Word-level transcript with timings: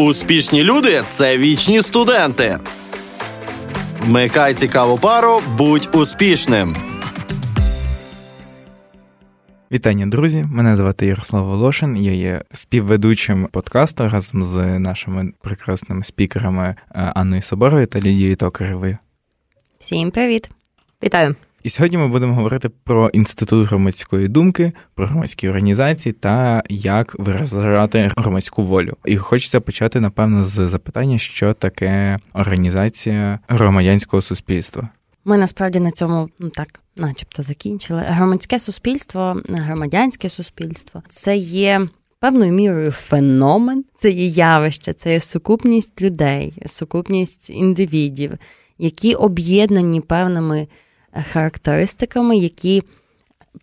Успішні 0.00 0.64
люди 0.64 1.02
це 1.08 1.38
вічні 1.38 1.82
студенти. 1.82 2.58
Вмикай 4.00 4.54
цікаву 4.54 4.98
пару, 4.98 5.40
будь 5.58 5.88
успішним. 5.94 6.76
Вітання, 9.72 10.06
друзі! 10.06 10.44
Мене 10.50 10.76
звати 10.76 11.06
Ярослав 11.06 11.44
Волошин. 11.44 11.96
Я 11.96 12.12
є 12.12 12.42
співведучим 12.52 13.48
подкасту 13.52 14.08
разом 14.08 14.44
з 14.44 14.78
нашими 14.78 15.32
прекрасними 15.40 16.04
спікерами 16.04 16.64
е, 16.64 16.76
Анною 16.92 17.42
Соборовою 17.42 17.86
та 17.86 17.98
Лідією 17.98 18.36
Токаревою. 18.36 18.98
Всім 19.78 20.10
привіт! 20.10 20.50
Вітаю! 21.04 21.34
І 21.62 21.70
сьогодні 21.70 21.98
ми 21.98 22.08
будемо 22.08 22.34
говорити 22.34 22.68
про 22.68 23.08
інститут 23.08 23.68
громадської 23.68 24.28
думки, 24.28 24.72
про 24.94 25.06
громадські 25.06 25.48
організації 25.48 26.12
та 26.12 26.62
як 26.68 27.16
виражати 27.18 28.12
громадську 28.16 28.62
волю. 28.62 28.96
І 29.04 29.16
хочеться 29.16 29.60
почати, 29.60 30.00
напевно, 30.00 30.44
з 30.44 30.68
запитання, 30.68 31.18
що 31.18 31.54
таке 31.54 32.18
організація 32.32 33.38
громадянського 33.48 34.22
суспільства. 34.22 34.88
Ми 35.24 35.36
насправді 35.38 35.80
на 35.80 35.90
цьому 35.90 36.28
ну 36.38 36.48
так, 36.48 36.80
начебто, 36.96 37.42
закінчили. 37.42 38.02
Громадське 38.06 38.58
суспільство, 38.58 39.42
громадянське 39.48 40.28
суспільство 40.28 41.02
це 41.08 41.36
є. 41.36 41.88
Певною 42.20 42.52
мірою 42.52 42.90
феномен, 42.90 43.84
це 43.96 44.10
є 44.10 44.26
явище, 44.26 44.92
це 44.92 45.12
є 45.12 45.20
сукупність 45.20 46.02
людей, 46.02 46.62
сукупність 46.66 47.50
індивідів, 47.50 48.32
які 48.78 49.14
об'єднані 49.14 50.00
певними 50.00 50.68
характеристиками, 51.32 52.36
які 52.36 52.82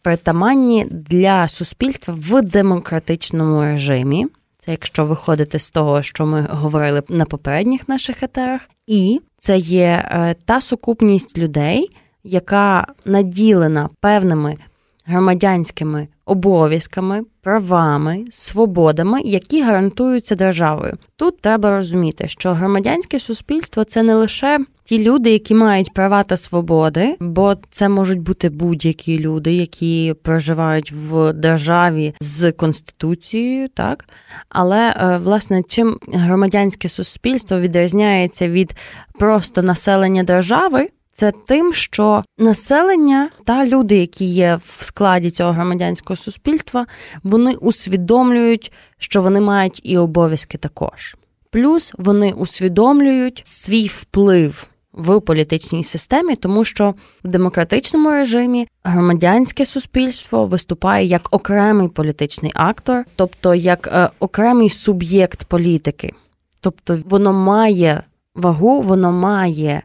притаманні 0.01 0.85
для 0.89 1.47
суспільства 1.47 2.15
в 2.17 2.41
демократичному 2.41 3.61
режимі. 3.61 4.27
Це 4.59 4.71
якщо 4.71 5.05
виходити 5.05 5.59
з 5.59 5.71
того, 5.71 6.01
що 6.01 6.25
ми 6.25 6.47
говорили 6.49 7.03
на 7.09 7.25
попередніх 7.25 7.89
наших 7.89 8.23
етерах, 8.23 8.61
і 8.87 9.21
це 9.39 9.57
є 9.57 10.09
е, 10.11 10.35
та 10.45 10.61
сукупність 10.61 11.37
людей, 11.37 11.89
яка 12.23 12.87
наділена 13.05 13.89
певними 13.99 14.57
громадянськими 15.05 16.07
обов'язками, 16.27 17.21
правами, 17.41 18.25
свободами, 18.29 19.21
які 19.21 19.63
гарантуються 19.63 20.35
державою. 20.35 20.97
Тут 21.15 21.41
треба 21.41 21.77
розуміти, 21.77 22.27
що 22.27 22.53
громадянське 22.53 23.19
суспільство 23.19 23.83
це 23.83 24.03
не 24.03 24.15
лише 24.15 24.59
ті 24.83 25.03
люди, 25.03 25.31
які 25.31 25.55
мають 25.55 25.93
права 25.93 26.23
та 26.23 26.37
свободи, 26.37 27.15
бо 27.19 27.55
це 27.71 27.89
можуть 27.89 28.19
бути 28.19 28.49
будь-які 28.49 29.19
люди, 29.19 29.53
які 29.53 30.15
проживають 30.23 30.91
в 30.91 31.33
державі 31.33 32.13
з 32.19 32.51
конституцією, 32.51 33.69
так 33.69 34.05
але 34.49 34.89
е, 34.89 35.17
власне 35.17 35.63
чим 35.67 35.97
громадянське 36.13 36.89
суспільство 36.89 37.59
відрізняється 37.59 38.49
від 38.49 38.75
просто 39.19 39.61
населення 39.61 40.23
держави 40.23 40.89
це 41.17 41.31
тим, 41.31 41.73
що 41.73 42.23
населення 42.37 43.29
та 43.45 43.65
люди, 43.65 43.97
які 43.97 44.25
є 44.25 44.59
в 44.65 44.83
складі 44.83 45.31
цього 45.31 45.51
громадянського 45.51 46.17
суспільства, 46.17 46.85
вони 47.23 47.53
усвідомлюють, 47.53 48.71
що 48.97 49.21
вони 49.21 49.41
мають 49.41 49.81
і 49.83 49.97
обов'язки 49.97 50.57
також. 50.57 51.15
Плюс 51.51 51.93
вони 51.97 52.31
усвідомлюють 52.31 53.41
свій 53.45 53.87
вплив. 53.87 54.67
В 54.93 55.19
політичній 55.19 55.83
системі, 55.83 56.35
тому 56.35 56.65
що 56.65 56.93
в 57.23 57.27
демократичному 57.27 58.09
режимі 58.09 58.67
громадянське 58.83 59.65
суспільство 59.65 60.45
виступає 60.45 61.05
як 61.05 61.27
окремий 61.31 61.87
політичний 61.87 62.51
актор, 62.55 63.05
тобто 63.15 63.55
як 63.55 63.89
е, 63.93 64.09
окремий 64.19 64.69
суб'єкт 64.69 65.43
політики, 65.43 66.13
тобто 66.59 66.99
воно 67.05 67.33
має 67.33 68.03
вагу, 68.35 68.81
воно 68.81 69.11
має 69.11 69.83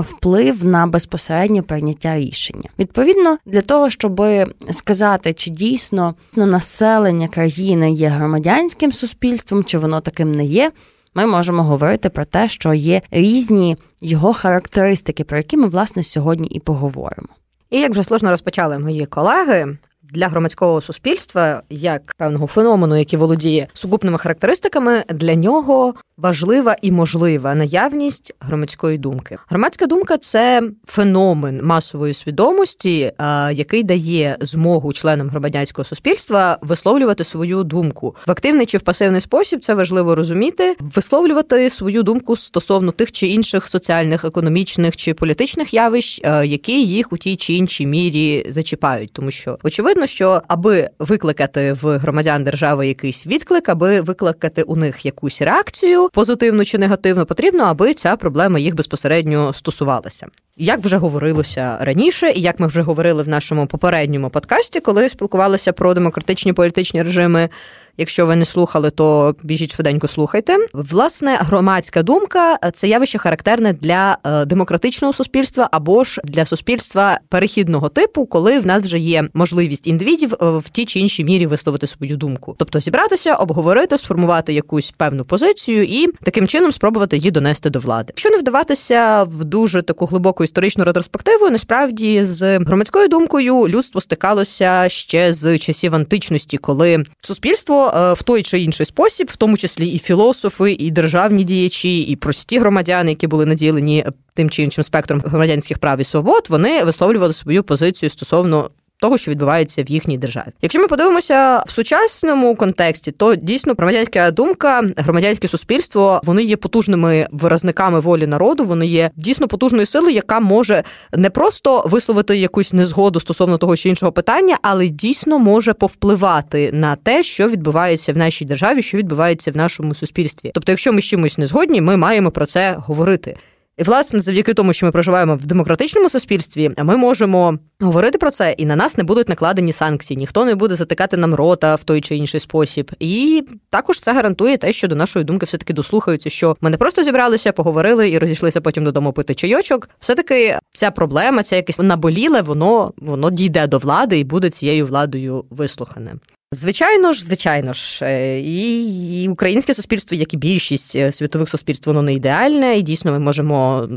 вплив 0.00 0.64
на 0.64 0.86
безпосереднє 0.86 1.62
прийняття 1.62 2.18
рішення. 2.18 2.68
Відповідно, 2.78 3.38
для 3.46 3.60
того, 3.60 3.90
щоб 3.90 4.22
сказати, 4.70 5.32
чи 5.32 5.50
дійсно 5.50 6.14
населення 6.36 7.28
країни 7.28 7.92
є 7.92 8.08
громадянським 8.08 8.92
суспільством, 8.92 9.64
чи 9.64 9.78
воно 9.78 10.00
таким 10.00 10.32
не 10.32 10.44
є. 10.44 10.72
Ми 11.14 11.26
можемо 11.26 11.62
говорити 11.62 12.08
про 12.08 12.24
те, 12.24 12.48
що 12.48 12.74
є 12.74 13.02
різні 13.10 13.76
його 14.00 14.32
характеристики, 14.32 15.24
про 15.24 15.36
які 15.36 15.56
ми 15.56 15.68
власне 15.68 16.02
сьогодні 16.02 16.48
і 16.48 16.60
поговоримо. 16.60 17.28
І 17.70 17.80
як 17.80 17.90
вже 17.90 18.04
сложно 18.04 18.30
розпочали 18.30 18.78
мої 18.78 19.06
колеги, 19.06 19.76
для 20.02 20.28
громадського 20.28 20.80
суспільства, 20.80 21.62
як 21.70 22.14
певного 22.18 22.46
феномену, 22.46 22.96
який 22.96 23.18
володіє 23.18 23.68
сукупними 23.72 24.18
характеристиками, 24.18 25.04
для 25.08 25.34
нього 25.34 25.94
важлива 26.22 26.76
і 26.82 26.90
можлива 26.90 27.54
наявність 27.54 28.34
громадської 28.40 28.98
думки. 28.98 29.38
Громадська 29.48 29.86
думка 29.86 30.18
це 30.18 30.62
феномен 30.86 31.60
масової 31.64 32.14
свідомості, 32.14 33.12
який 33.52 33.82
дає 33.82 34.36
змогу 34.40 34.92
членам 34.92 35.28
громадянського 35.28 35.84
суспільства 35.84 36.58
висловлювати 36.60 37.24
свою 37.24 37.64
думку 37.64 38.16
в 38.26 38.30
активний 38.30 38.66
чи 38.66 38.78
в 38.78 38.80
пасивний 38.80 39.20
спосіб. 39.20 39.60
Це 39.60 39.74
важливо 39.74 40.14
розуміти, 40.14 40.76
висловлювати 40.80 41.70
свою 41.70 42.02
думку 42.02 42.36
стосовно 42.36 42.92
тих 42.92 43.12
чи 43.12 43.26
інших 43.26 43.66
соціальних, 43.66 44.24
економічних 44.24 44.96
чи 44.96 45.14
політичних 45.14 45.74
явищ, 45.74 46.20
які 46.44 46.84
їх 46.84 47.12
у 47.12 47.18
тій 47.18 47.36
чи 47.36 47.52
іншій 47.52 47.86
мірі 47.86 48.46
зачіпають, 48.48 49.12
тому 49.12 49.30
що 49.30 49.58
очевидно, 49.62 50.06
що 50.06 50.42
аби 50.48 50.90
викликати 50.98 51.72
в 51.72 51.98
громадян 51.98 52.44
держави 52.44 52.88
якийсь 52.88 53.26
відклик, 53.26 53.68
аби 53.68 54.00
викликати 54.00 54.62
у 54.62 54.76
них 54.76 55.06
якусь 55.06 55.42
реакцію 55.42 56.08
позитивну 56.12 56.64
чи 56.64 56.78
негативну, 56.78 57.26
потрібно, 57.26 57.64
аби 57.64 57.94
ця 57.94 58.16
проблема 58.16 58.58
їх 58.58 58.74
безпосередньо 58.74 59.52
стосувалася. 59.52 60.26
Як 60.56 60.80
вже 60.80 60.96
говорилося 60.96 61.78
раніше, 61.80 62.30
і 62.30 62.40
як 62.40 62.60
ми 62.60 62.66
вже 62.66 62.82
говорили 62.82 63.22
в 63.22 63.28
нашому 63.28 63.66
попередньому 63.66 64.30
подкасті, 64.30 64.80
коли 64.80 65.08
спілкувалися 65.08 65.72
про 65.72 65.94
демократичні 65.94 66.52
політичні 66.52 67.02
режими 67.02 67.48
Якщо 67.96 68.26
ви 68.26 68.36
не 68.36 68.44
слухали, 68.44 68.90
то 68.90 69.34
біжіть 69.42 69.74
швиденько 69.74 70.08
слухайте. 70.08 70.56
Власне, 70.72 71.36
громадська 71.40 72.02
думка 72.02 72.58
це 72.72 72.88
явище 72.88 73.18
характерне 73.18 73.72
для 73.72 74.18
е, 74.24 74.44
демократичного 74.44 75.12
суспільства 75.12 75.68
або 75.72 76.04
ж 76.04 76.20
для 76.24 76.44
суспільства 76.44 77.18
перехідного 77.28 77.88
типу, 77.88 78.26
коли 78.26 78.58
в 78.58 78.66
нас 78.66 78.82
вже 78.82 78.98
є 78.98 79.28
можливість 79.34 79.86
індивідів 79.86 80.34
е, 80.34 80.46
в 80.58 80.68
тій 80.68 80.84
чи 80.84 81.00
іншій 81.00 81.24
мірі 81.24 81.46
висловити 81.46 81.86
свою 81.86 82.16
думку, 82.16 82.54
тобто 82.58 82.80
зібратися, 82.80 83.34
обговорити, 83.34 83.98
сформувати 83.98 84.52
якусь 84.52 84.90
певну 84.90 85.24
позицію 85.24 85.84
і 85.84 86.06
таким 86.22 86.48
чином 86.48 86.72
спробувати 86.72 87.16
її 87.16 87.30
донести 87.30 87.70
до 87.70 87.78
влади. 87.78 88.04
Якщо 88.08 88.30
не 88.30 88.36
вдаватися 88.36 89.22
в 89.22 89.44
дуже 89.44 89.82
таку 89.82 90.06
глибоку 90.06 90.41
історичну 90.44 90.84
ретроспективу, 90.84 91.50
насправді 91.50 92.24
з 92.24 92.58
громадською 92.58 93.08
думкою 93.08 93.68
людство 93.68 94.00
стикалося 94.00 94.88
ще 94.88 95.32
з 95.32 95.58
часів 95.58 95.94
античності, 95.94 96.58
коли 96.58 97.04
суспільство. 97.22 97.92
Е, 97.94 98.12
в 98.12 98.22
той 98.22 98.42
чи 98.42 98.60
інший 98.60 98.86
спосіб, 98.86 99.30
в 99.32 99.36
тому 99.36 99.56
числі 99.56 99.88
і 99.88 99.98
філософи, 99.98 100.72
і 100.72 100.90
державні 100.90 101.44
діячі, 101.44 102.00
і 102.00 102.16
прості 102.16 102.58
громадяни, 102.58 103.10
які 103.10 103.26
були 103.26 103.46
наділені 103.46 104.04
тим 104.34 104.50
чи 104.50 104.62
іншим 104.62 104.84
спектром 104.84 105.22
громадянських 105.24 105.78
прав 105.78 106.00
і 106.00 106.04
свобод, 106.04 106.46
вони 106.48 106.84
висловлювали 106.84 107.32
свою 107.32 107.62
позицію 107.62 108.10
стосовно 108.10 108.70
того, 109.02 109.18
що 109.18 109.30
відбувається 109.30 109.82
в 109.82 109.90
їхній 109.90 110.18
державі. 110.18 110.46
Якщо 110.62 110.80
ми 110.80 110.86
подивимося 110.86 111.64
в 111.66 111.70
сучасному 111.70 112.56
контексті, 112.56 113.12
то 113.12 113.34
дійсно 113.34 113.74
громадянська 113.78 114.30
думка, 114.30 114.82
громадянське 114.96 115.48
суспільство 115.48 116.20
вони 116.24 116.42
є 116.42 116.56
потужними 116.56 117.28
виразниками 117.32 118.00
волі 118.00 118.26
народу. 118.26 118.64
Вони 118.64 118.86
є 118.86 119.10
дійсно 119.16 119.48
потужною 119.48 119.86
силою, 119.86 120.14
яка 120.14 120.40
може 120.40 120.82
не 121.12 121.30
просто 121.30 121.84
висловити 121.86 122.38
якусь 122.38 122.72
незгоду 122.72 123.20
стосовно 123.20 123.58
того 123.58 123.76
чи 123.76 123.88
іншого 123.88 124.12
питання, 124.12 124.58
але 124.62 124.88
дійсно 124.88 125.38
може 125.38 125.72
повпливати 125.72 126.70
на 126.72 126.96
те, 126.96 127.22
що 127.22 127.48
відбувається 127.48 128.12
в 128.12 128.16
нашій 128.16 128.44
державі, 128.44 128.82
що 128.82 128.98
відбувається 128.98 129.50
в 129.50 129.56
нашому 129.56 129.94
суспільстві. 129.94 130.50
Тобто, 130.54 130.72
якщо 130.72 130.92
ми 130.92 131.00
з 131.00 131.04
чимось 131.04 131.38
не 131.38 131.46
згодні, 131.46 131.80
ми 131.80 131.96
маємо 131.96 132.30
про 132.30 132.46
це 132.46 132.76
говорити. 132.78 133.36
І, 133.76 133.82
власне, 133.82 134.20
завдяки 134.20 134.54
тому, 134.54 134.72
що 134.72 134.86
ми 134.86 134.92
проживаємо 134.92 135.36
в 135.36 135.46
демократичному 135.46 136.10
суспільстві, 136.10 136.70
ми 136.78 136.96
можемо 136.96 137.58
говорити 137.80 138.18
про 138.18 138.30
це, 138.30 138.52
і 138.52 138.66
на 138.66 138.76
нас 138.76 138.98
не 138.98 139.04
будуть 139.04 139.28
накладені 139.28 139.72
санкції. 139.72 140.18
Ніхто 140.18 140.44
не 140.44 140.54
буде 140.54 140.74
затикати 140.74 141.16
нам 141.16 141.34
рота 141.34 141.74
в 141.74 141.84
той 141.84 142.00
чи 142.00 142.16
інший 142.16 142.40
спосіб. 142.40 142.90
І 143.00 143.44
також 143.70 144.00
це 144.00 144.12
гарантує 144.12 144.56
те, 144.56 144.72
що 144.72 144.88
до 144.88 144.94
нашої 144.94 145.24
думки 145.24 145.46
все 145.46 145.58
таки 145.58 145.72
дослухаються, 145.72 146.30
що 146.30 146.56
ми 146.60 146.70
не 146.70 146.76
просто 146.76 147.02
зібралися, 147.02 147.52
поговорили 147.52 148.10
і 148.10 148.18
розійшлися 148.18 148.60
потім 148.60 148.84
додому 148.84 149.12
пити 149.12 149.34
чайочок. 149.34 149.88
Все 150.00 150.14
таки 150.14 150.58
ця 150.72 150.90
проблема, 150.90 151.42
ця 151.42 151.56
якесь 151.56 151.78
наболіле, 151.78 152.42
воно 152.42 152.92
воно 152.96 153.30
дійде 153.30 153.66
до 153.66 153.78
влади 153.78 154.18
і 154.18 154.24
буде 154.24 154.50
цією 154.50 154.86
владою 154.86 155.44
вислухане. 155.50 156.14
Звичайно 156.54 157.12
ж, 157.12 157.24
звичайно 157.24 157.72
ж, 157.72 158.04
е, 158.04 158.40
і, 158.40 159.28
українське 159.28 159.74
суспільство, 159.74 160.16
як 160.16 160.34
і 160.34 160.36
більшість 160.36 160.96
е, 160.96 161.12
світових 161.12 161.48
суспільств, 161.48 161.90
воно 161.90 162.02
не 162.02 162.14
ідеальне, 162.14 162.78
і 162.78 162.82
дійсно 162.82 163.12
ми 163.12 163.18
можемо 163.18 163.88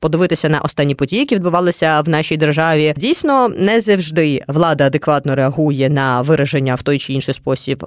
подивитися 0.00 0.48
на 0.48 0.60
останні 0.60 0.94
події, 0.94 1.20
які 1.20 1.34
відбувалися 1.34 2.00
в 2.00 2.08
нашій 2.08 2.36
державі. 2.36 2.94
Дійсно, 2.96 3.48
не 3.48 3.80
завжди 3.80 4.42
влада 4.48 4.86
адекватно 4.86 5.34
реагує 5.34 5.90
на 5.90 6.22
вираження 6.22 6.74
в 6.74 6.82
той 6.82 6.98
чи 6.98 7.12
інший 7.12 7.34
спосіб 7.34 7.84
е, 7.84 7.86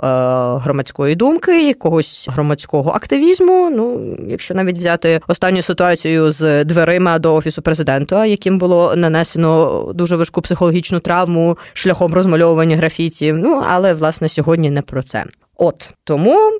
громадської 0.57 1.15
думки, 1.15 1.67
якогось 1.67 2.27
громадського 2.31 2.91
активізму. 2.91 3.69
Ну, 3.69 4.15
якщо 4.27 4.53
навіть 4.53 4.77
взяти 4.77 5.21
останню 5.27 5.61
ситуацію 5.61 6.31
з 6.31 6.65
дверима 6.65 7.19
до 7.19 7.35
офісу 7.35 7.61
президента, 7.61 8.25
яким 8.25 8.57
було 8.57 8.95
нанесено 8.95 9.91
дуже 9.95 10.15
важку 10.15 10.41
психологічну 10.41 10.99
травму 10.99 11.57
шляхом 11.73 12.13
розмальовування 12.13 12.77
графіті. 12.77 13.33
Ну 13.33 13.63
але 13.69 13.93
власне 13.93 14.29
сьогодні 14.29 14.69
не 14.69 14.81
про 14.81 15.03
це. 15.03 15.25
От 15.57 15.89
тому 16.03 16.51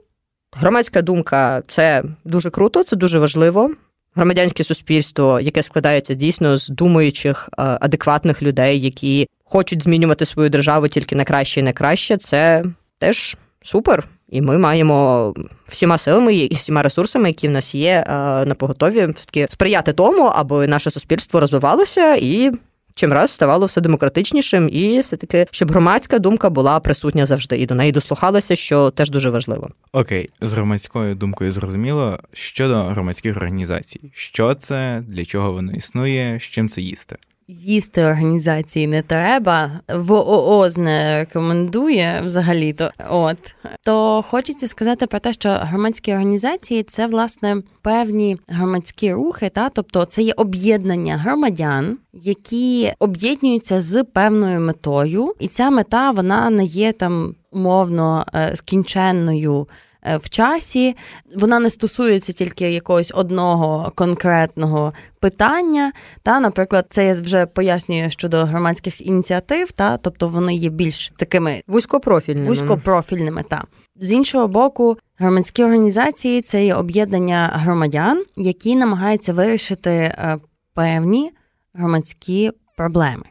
громадська 0.51 1.01
думка 1.01 1.63
це 1.67 2.03
дуже 2.25 2.49
круто, 2.49 2.83
це 2.83 2.95
дуже 2.95 3.19
важливо. 3.19 3.69
Громадянське 4.15 4.63
суспільство, 4.63 5.39
яке 5.39 5.63
складається 5.63 6.13
дійсно 6.13 6.57
з 6.57 6.69
думаючих, 6.69 7.50
е, 7.51 7.63
адекватних 7.81 8.44
людей, 8.44 8.80
які 8.80 9.27
хочуть 9.44 9.83
змінювати 9.83 10.25
свою 10.25 10.50
державу 10.50 10.88
тільки 10.88 11.15
на 11.15 11.24
краще 11.24 11.60
і 11.60 11.63
на 11.63 11.74
краще, 11.74 12.18
це 12.18 12.63
теж 13.00 13.38
супер. 13.62 14.07
І 14.30 14.42
ми 14.42 14.57
маємо 14.57 15.33
всіма 15.68 15.98
силами 15.98 16.36
і 16.36 16.54
всіма 16.54 16.83
ресурсами, 16.83 17.30
які 17.30 17.48
в 17.48 17.51
нас 17.51 17.75
є 17.75 18.06
е, 18.07 18.13
на 18.45 18.56
поготові, 18.56 19.07
сприяти 19.50 19.94
тому, 19.94 20.24
аби 20.24 20.68
наше 20.68 20.92
суспільство 20.92 21.39
розвивалося 21.39 22.16
і 22.16 22.51
чим 22.95 23.13
раз 23.13 23.31
ставало 23.31 23.66
все 23.66 23.81
демократичнішим, 23.81 24.69
і 24.72 25.00
все 25.00 25.18
таки, 25.18 25.48
щоб 25.51 25.72
громадська 25.72 26.19
думка 26.19 26.50
була 26.50 26.80
присутня 26.80 27.25
завжди 27.25 27.57
і 27.57 27.66
до 27.66 27.75
неї 27.75 27.92
дослухалася, 27.92 28.56
що 28.56 28.90
теж 28.92 29.10
дуже 29.10 29.30
важливо. 29.30 29.69
Окей, 29.92 30.30
з 30.42 30.54
громадською 30.54 31.16
думкою 31.16 31.51
зрозуміло 31.51 32.19
щодо 32.34 32.84
громадських 32.84 33.38
організацій, 33.38 34.12
що 34.13 34.54
це, 34.54 35.04
для 35.07 35.25
чого 35.25 35.54
воно 35.54 35.72
існує, 35.72 36.40
з 36.40 36.44
чим 36.44 36.69
це 36.69 36.81
їсти. 36.81 37.18
Їсти 37.48 38.06
організації 38.06 38.88
не 38.88 39.01
треба, 39.01 39.72
в 39.90 40.12
ООЗ 40.12 40.78
не 40.78 41.18
рекомендує 41.18 42.22
взагалі-то. 42.25 42.92
От 43.10 43.56
то 43.84 44.25
хочеться 44.30 44.68
сказати 44.68 45.07
про 45.07 45.19
те, 45.19 45.34
що 45.34 45.50
громадські 45.50 46.12
організації 46.12 46.84
це 46.84 47.07
власне 47.07 47.62
певні 47.81 48.38
громадські 48.48 49.13
рухи, 49.13 49.50
та 49.50 49.69
тобто 49.69 50.06
це 50.06 50.22
є 50.22 50.34
об'єднання 50.38 51.18
громадян, 51.18 51.98
які 52.13 52.94
об'єднуються 53.00 53.81
з 53.81 54.04
певною 54.04 54.60
метою, 54.60 55.34
і 55.40 55.48
ця 55.48 55.69
мета 55.69 56.12
вона 56.12 56.50
не 56.50 56.63
є 56.63 56.92
там 56.92 57.36
умовно 57.51 58.25
е, 58.34 58.56
скінченною. 58.56 59.68
Е, 60.05 60.17
в 60.17 60.29
часі. 60.29 60.95
Вона 61.35 61.59
не 61.59 61.69
стосується 61.69 62.33
тільки 62.33 62.71
якогось 62.71 63.11
одного 63.15 63.91
конкретного 63.95 64.94
питання. 65.19 65.91
Та, 66.23 66.39
Наприклад, 66.39 66.85
це 66.89 67.05
я 67.05 67.13
вже 67.13 67.45
пояснюю 67.45 68.11
щодо 68.11 68.45
громадських 68.45 69.07
ініціатив, 69.07 69.71
та, 69.71 69.97
тобто 69.97 70.27
вони 70.27 70.55
є 70.55 70.69
більш 70.69 71.11
такими 71.17 71.61
вузькопрофільними. 71.67 72.47
вузькопрофільними. 72.47 73.44
Та. 73.50 73.63
З 73.95 74.11
іншого 74.11 74.47
боку, 74.47 74.97
громадські 75.17 75.63
організації 75.63 76.41
це 76.41 76.65
є 76.65 76.75
об'єднання 76.75 77.51
громадян, 77.53 78.23
які 78.35 78.75
намагаються 78.75 79.33
вирішити 79.33 79.91
е, 79.91 80.38
певні 80.73 81.31
громадські 81.73 82.51
проблеми 82.77 83.23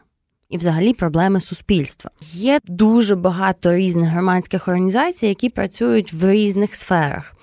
і, 0.52 0.58
взагалі, 0.58 0.93
проблеми 0.93 1.40
суспільства. 1.40 2.10
Є 2.32 2.60
дуже 2.66 3.16
багато 3.16 3.75
різних 3.75 4.10
громадських 4.10 4.69
організацій, 4.69 5.26
які 5.26 5.49
працюють 5.49 6.12
в 6.12 6.31
різних 6.31 6.75
сферах. 6.75 7.37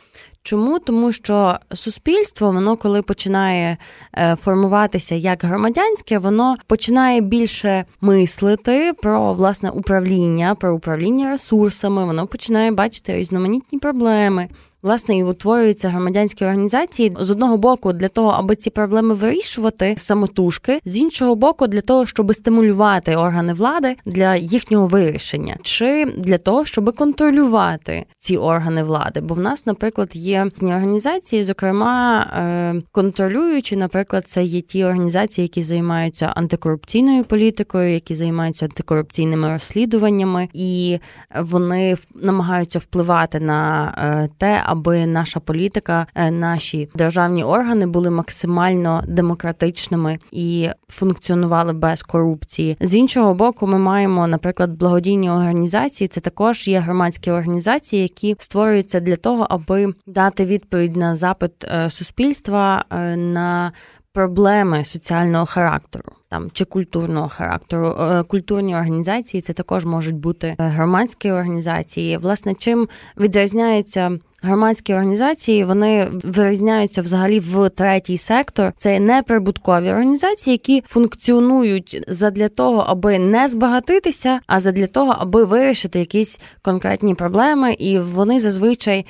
Чому? 0.44 0.79
Тому 0.79 1.11
що 1.11 1.56
суспільство, 1.73 2.51
воно 2.51 2.77
коли 2.77 3.01
починає 3.01 3.77
е, 4.13 4.35
формуватися 4.35 5.15
як 5.15 5.44
громадянське, 5.44 6.17
воно 6.17 6.57
починає 6.67 7.21
більше 7.21 7.85
мислити 8.01 8.94
про 9.01 9.33
власне 9.33 9.69
управління, 9.69 10.56
про 10.56 10.75
управління 10.75 11.31
ресурсами, 11.31 12.06
воно 12.06 12.27
починає 12.27 12.71
бачити 12.71 13.13
різноманітні 13.13 13.79
проблеми. 13.79 14.47
Власне, 14.81 15.17
і 15.17 15.23
утворюються 15.23 15.89
громадянські 15.89 16.45
організації. 16.45 17.15
З 17.19 17.31
одного 17.31 17.57
боку 17.57 17.93
для 17.93 18.07
того, 18.07 18.29
аби 18.29 18.55
ці 18.55 18.69
проблеми 18.69 19.13
вирішувати 19.13 19.95
самотужки, 19.97 20.79
з 20.85 20.97
іншого 20.97 21.35
боку, 21.35 21.67
для 21.67 21.81
того, 21.81 22.05
щоб 22.05 22.35
стимулювати 22.35 23.15
органи 23.15 23.53
влади 23.53 23.95
для 24.05 24.35
їхнього 24.35 24.87
вирішення, 24.87 25.57
чи 25.61 26.05
для 26.17 26.37
того, 26.37 26.65
щоб 26.65 26.95
контролювати 26.95 28.05
ці 28.17 28.37
органи 28.37 28.83
влади. 28.83 29.21
Бо 29.21 29.35
в 29.35 29.39
нас, 29.39 29.65
наприклад, 29.65 30.09
є 30.13 30.51
організації, 30.61 31.43
зокрема 31.43 32.21
е, 32.21 32.81
контролюючи, 32.91 33.75
наприклад, 33.75 34.27
це 34.27 34.43
є 34.43 34.61
ті 34.61 34.83
організації, 34.83 35.43
які 35.43 35.63
займаються 35.63 36.25
антикорупційною 36.35 37.23
політикою, 37.23 37.93
які 37.93 38.15
займаються 38.15 38.65
антикорупційними 38.65 39.51
розслідуваннями, 39.51 40.47
і 40.53 40.99
вони 41.39 41.97
намагаються 42.15 42.79
впливати 42.79 43.39
на 43.39 43.93
е, 43.97 44.29
те 44.37 44.63
аби 44.69 45.06
наша 45.06 45.39
політика, 45.39 46.07
е, 46.16 46.31
наші 46.31 46.89
державні 46.95 47.44
органи 47.44 47.88
були 47.88 48.10
максимально 48.10 49.04
демократичними 49.07 50.19
і 50.31 50.69
функціонували 50.89 51.74
без 51.74 52.04
корупції. 52.04 52.77
З 52.81 52.95
іншого 52.95 53.33
боку, 53.33 53.68
ми 53.68 53.80
маємо, 53.80 54.27
наприклад, 54.27 54.71
благодійні 54.71 55.30
організації. 55.30 56.07
Це 56.07 56.21
також 56.21 56.68
є 56.68 56.80
громадські 56.80 57.31
організації, 57.31 58.01
які 58.01 58.36
створюються 58.39 59.00
для 59.00 59.16
того, 59.16 59.48
аби 59.50 59.94
дати 60.07 60.45
відповідь 60.45 60.95
на 60.95 61.16
запит 61.16 61.51
е, 61.63 61.89
суспільства 61.89 62.86
е, 62.92 63.16
на 63.16 63.71
проблеми 64.13 64.86
соціального 64.86 65.45
характеру 65.45 66.12
там 66.30 66.50
чи 66.54 66.66
культурного 66.66 67.30
характеру. 67.30 67.95
Культурні 68.27 68.75
організації 68.75 69.42
це 69.42 69.54
також 69.54 69.86
можуть 69.86 70.16
бути 70.16 70.56
громадські 70.57 71.31
організації. 71.31 72.18
Власне, 72.18 72.54
чим 72.54 72.88
відрізняється 73.18 74.19
громадські 74.41 74.94
організації, 74.94 75.63
вони 75.63 76.12
вирізняються 76.24 77.01
взагалі 77.01 77.39
в 77.39 77.69
третій 77.69 78.18
сектор. 78.18 78.74
Це 78.77 79.00
неприбуткові 79.00 79.89
організації, 79.89 80.51
які 80.51 80.83
функціонують 80.88 82.03
задля 82.07 82.50
того, 82.50 82.86
аби 82.88 83.19
не 83.19 83.47
збагатитися, 83.47 84.39
а 84.47 84.59
задля 84.59 84.88
того, 84.88 85.15
аби 85.19 85.44
вирішити 85.44 86.00
якісь 86.00 86.39
конкретні 86.62 87.15
проблеми, 87.15 87.74
і 87.74 88.00
вони 88.00 88.39
зазвичай, 88.39 89.06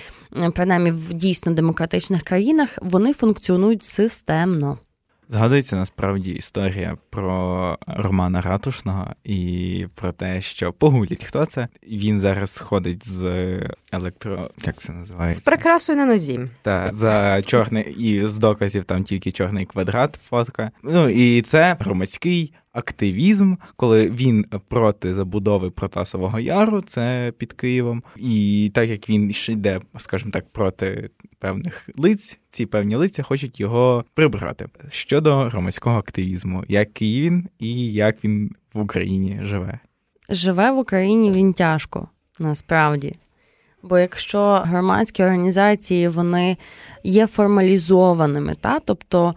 принаймні 0.54 0.92
в 0.92 1.14
дійсно 1.14 1.52
демократичних 1.52 2.24
країнах, 2.24 2.70
вони 2.82 3.14
функціонують 3.14 3.86
системно. 3.86 4.78
Згадується 5.32 5.76
насправді 5.76 6.32
історія 6.32 6.98
про 7.10 7.78
Романа 7.88 8.42
Ратушного 8.42 9.08
і 9.24 9.86
про 9.96 10.12
те, 10.12 10.42
що 10.42 10.74
погуліть, 10.74 11.24
хто 11.24 11.46
це. 11.46 11.68
Він 11.88 12.20
зараз 12.20 12.58
ходить 12.58 13.08
з 13.08 13.24
електро. 13.92 14.50
Як 14.66 14.78
це 14.78 14.94
називається? 14.94 15.42
З 15.42 15.46
прикрасою 15.46 15.98
на 15.98 16.06
нозі. 16.06 16.40
Та 16.62 16.90
за 16.94 17.42
чорний 17.42 17.84
і 17.84 18.28
з 18.28 18.38
доказів 18.38 18.86
там 18.86 19.04
тільки 19.04 19.32
чорний 19.32 19.66
квадрат, 19.66 20.20
фотка. 20.30 20.72
Ну 20.84 21.10
і 21.10 21.42
це 21.42 21.78
громадський 21.80 22.54
активізм, 22.74 23.56
коли 23.76 24.10
він 24.10 24.46
проти 24.68 25.14
забудови 25.14 25.70
Протасового 25.70 26.40
Яру, 26.40 26.82
це 26.82 27.34
під 27.38 27.54
Києвом, 27.54 28.04
і 28.16 28.72
так 28.74 28.90
як 28.90 29.10
він 29.10 29.34
ще 29.34 29.54
йде, 29.54 29.80
скажімо 29.98 30.32
так, 30.32 30.50
проти 30.50 31.10
певних 31.40 31.90
лиць, 31.98 32.40
ці 32.52 32.66
певні 32.66 32.96
лиця 32.96 33.24
хочуть 33.24 33.60
його 33.60 34.06
прибрати. 34.14 34.68
Щодо 34.90 35.36
громадського 35.36 36.00
активізму, 36.00 36.64
який 36.68 37.22
він 37.22 37.48
і 37.60 37.92
як 37.92 38.24
він 38.24 38.52
в 38.74 38.80
Україні 38.80 39.40
живе? 39.42 39.80
Живе 40.30 40.72
в 40.72 40.78
Україні 40.78 41.32
він 41.32 41.54
тяжко, 41.54 42.08
насправді. 42.40 43.16
Бо 43.84 44.00
якщо 44.00 44.44
громадські 44.44 45.24
організації 45.24 46.08
вони 46.08 46.58
є 47.04 47.28
формалізованими, 47.28 48.56
та 48.62 48.80
тобто 48.80 49.36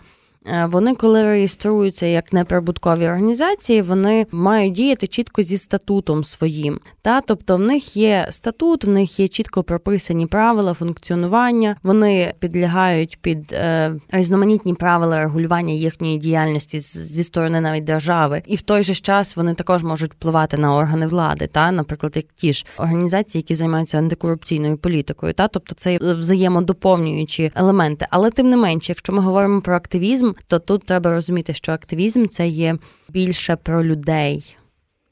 вони, 0.69 0.95
коли 0.95 1.25
реєструються 1.25 2.07
як 2.07 2.33
неприбуткові 2.33 3.07
організації, 3.07 3.83
вони 3.83 4.27
мають 4.31 4.73
діяти 4.73 5.07
чітко 5.07 5.43
зі 5.43 5.59
статутом 5.59 6.25
своїм. 6.25 6.81
Та 7.03 7.21
тобто 7.21 7.57
в 7.57 7.61
них 7.61 7.97
є 7.97 8.27
статут, 8.31 8.85
в 8.85 8.89
них 8.89 9.21
є 9.21 9.29
чітко 9.29 9.63
прописані 9.63 10.27
правила 10.27 10.75
функціонування. 10.75 11.77
Вони 11.83 12.35
підлягають 12.39 13.19
під 13.21 13.53
е, 13.53 13.95
різноманітні 14.11 14.75
правила 14.75 15.19
регулювання 15.19 15.75
їхньої 15.75 16.19
діяльності 16.19 16.79
зі 16.81 17.25
сторони 17.25 17.61
навіть 17.61 17.85
держави, 17.85 18.43
і 18.47 18.57
в 18.57 18.63
той 18.63 18.83
же 18.83 18.95
час 18.95 19.37
вони 19.37 19.55
також 19.55 19.85
можуть 19.85 20.13
впливати 20.13 20.57
на 20.57 20.77
органи 20.77 21.07
влади, 21.07 21.47
та 21.47 21.73
наприклад, 21.73 22.13
як 22.17 22.25
ті 22.25 22.53
ж 22.53 22.67
організації, 22.77 23.41
які 23.41 23.55
займаються 23.55 23.99
антикорупційною 23.99 24.77
політикою, 24.77 25.33
та 25.33 25.49
тобто 25.49 25.75
це 25.75 25.99
взаємодоповнюючі 26.03 27.53
елементи. 27.55 28.07
Але 28.11 28.31
тим 28.31 28.51
не 28.51 28.57
менше, 28.57 28.93
якщо 28.93 29.13
ми 29.13 29.23
говоримо 29.23 29.61
про 29.61 29.75
активізм 29.75 30.32
то 30.47 30.59
тут 30.59 30.87
треба 30.87 31.13
розуміти, 31.15 31.55
що 31.55 31.73
активізм 31.73 32.27
це 32.27 32.49
є 32.49 32.79
більше 33.09 33.57
про 33.57 33.85
людей, 33.85 34.57